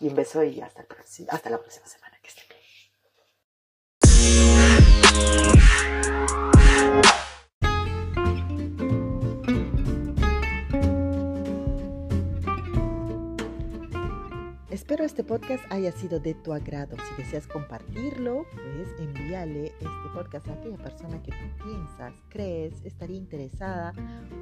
Y 0.00 0.08
un 0.08 0.14
beso 0.14 0.42
y 0.42 0.60
hasta, 0.60 0.82
la 0.82 1.58
próxima 1.58 1.86
semana. 1.86 2.18
Que 2.20 2.28
estén 2.28 2.44
bien. 2.48 2.64
Espero 14.70 15.04
este 15.04 15.22
podcast 15.22 15.64
haya 15.70 15.92
sido 15.92 16.18
de 16.18 16.34
tu 16.34 16.52
agrado. 16.52 16.96
Si 16.96 17.22
deseas 17.22 17.46
compartirlo, 17.46 18.44
pues 18.52 18.88
envíale 18.98 19.66
este 19.66 20.08
podcast 20.12 20.48
a 20.48 20.54
aquella 20.54 20.78
persona 20.78 21.22
que 21.22 21.30
tú 21.30 21.64
piensas, 21.64 22.12
crees, 22.28 22.82
estaría 22.84 23.16
interesada 23.16 23.92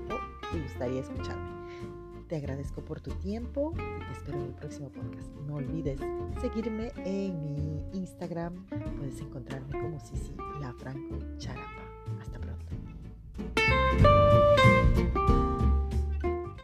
o 0.08 0.50
te 0.50 0.62
gustaría 0.62 1.00
escucharme. 1.00 2.01
Te 2.32 2.38
agradezco 2.38 2.82
por 2.82 2.98
tu 2.98 3.10
tiempo 3.10 3.74
y 3.74 4.06
te 4.06 4.12
espero 4.12 4.38
en 4.38 4.46
el 4.46 4.54
próximo 4.54 4.88
podcast. 4.88 5.28
No 5.46 5.56
olvides 5.56 6.00
seguirme 6.40 6.90
en 7.04 7.54
mi 7.54 7.82
Instagram. 7.92 8.64
Puedes 8.96 9.20
encontrarme 9.20 9.78
como 9.78 10.00
Sisi 10.00 10.32
La 10.58 10.72
Franco 10.72 11.18
Charapa. 11.36 11.82
Hasta 12.22 12.40
pronto. 12.40 12.72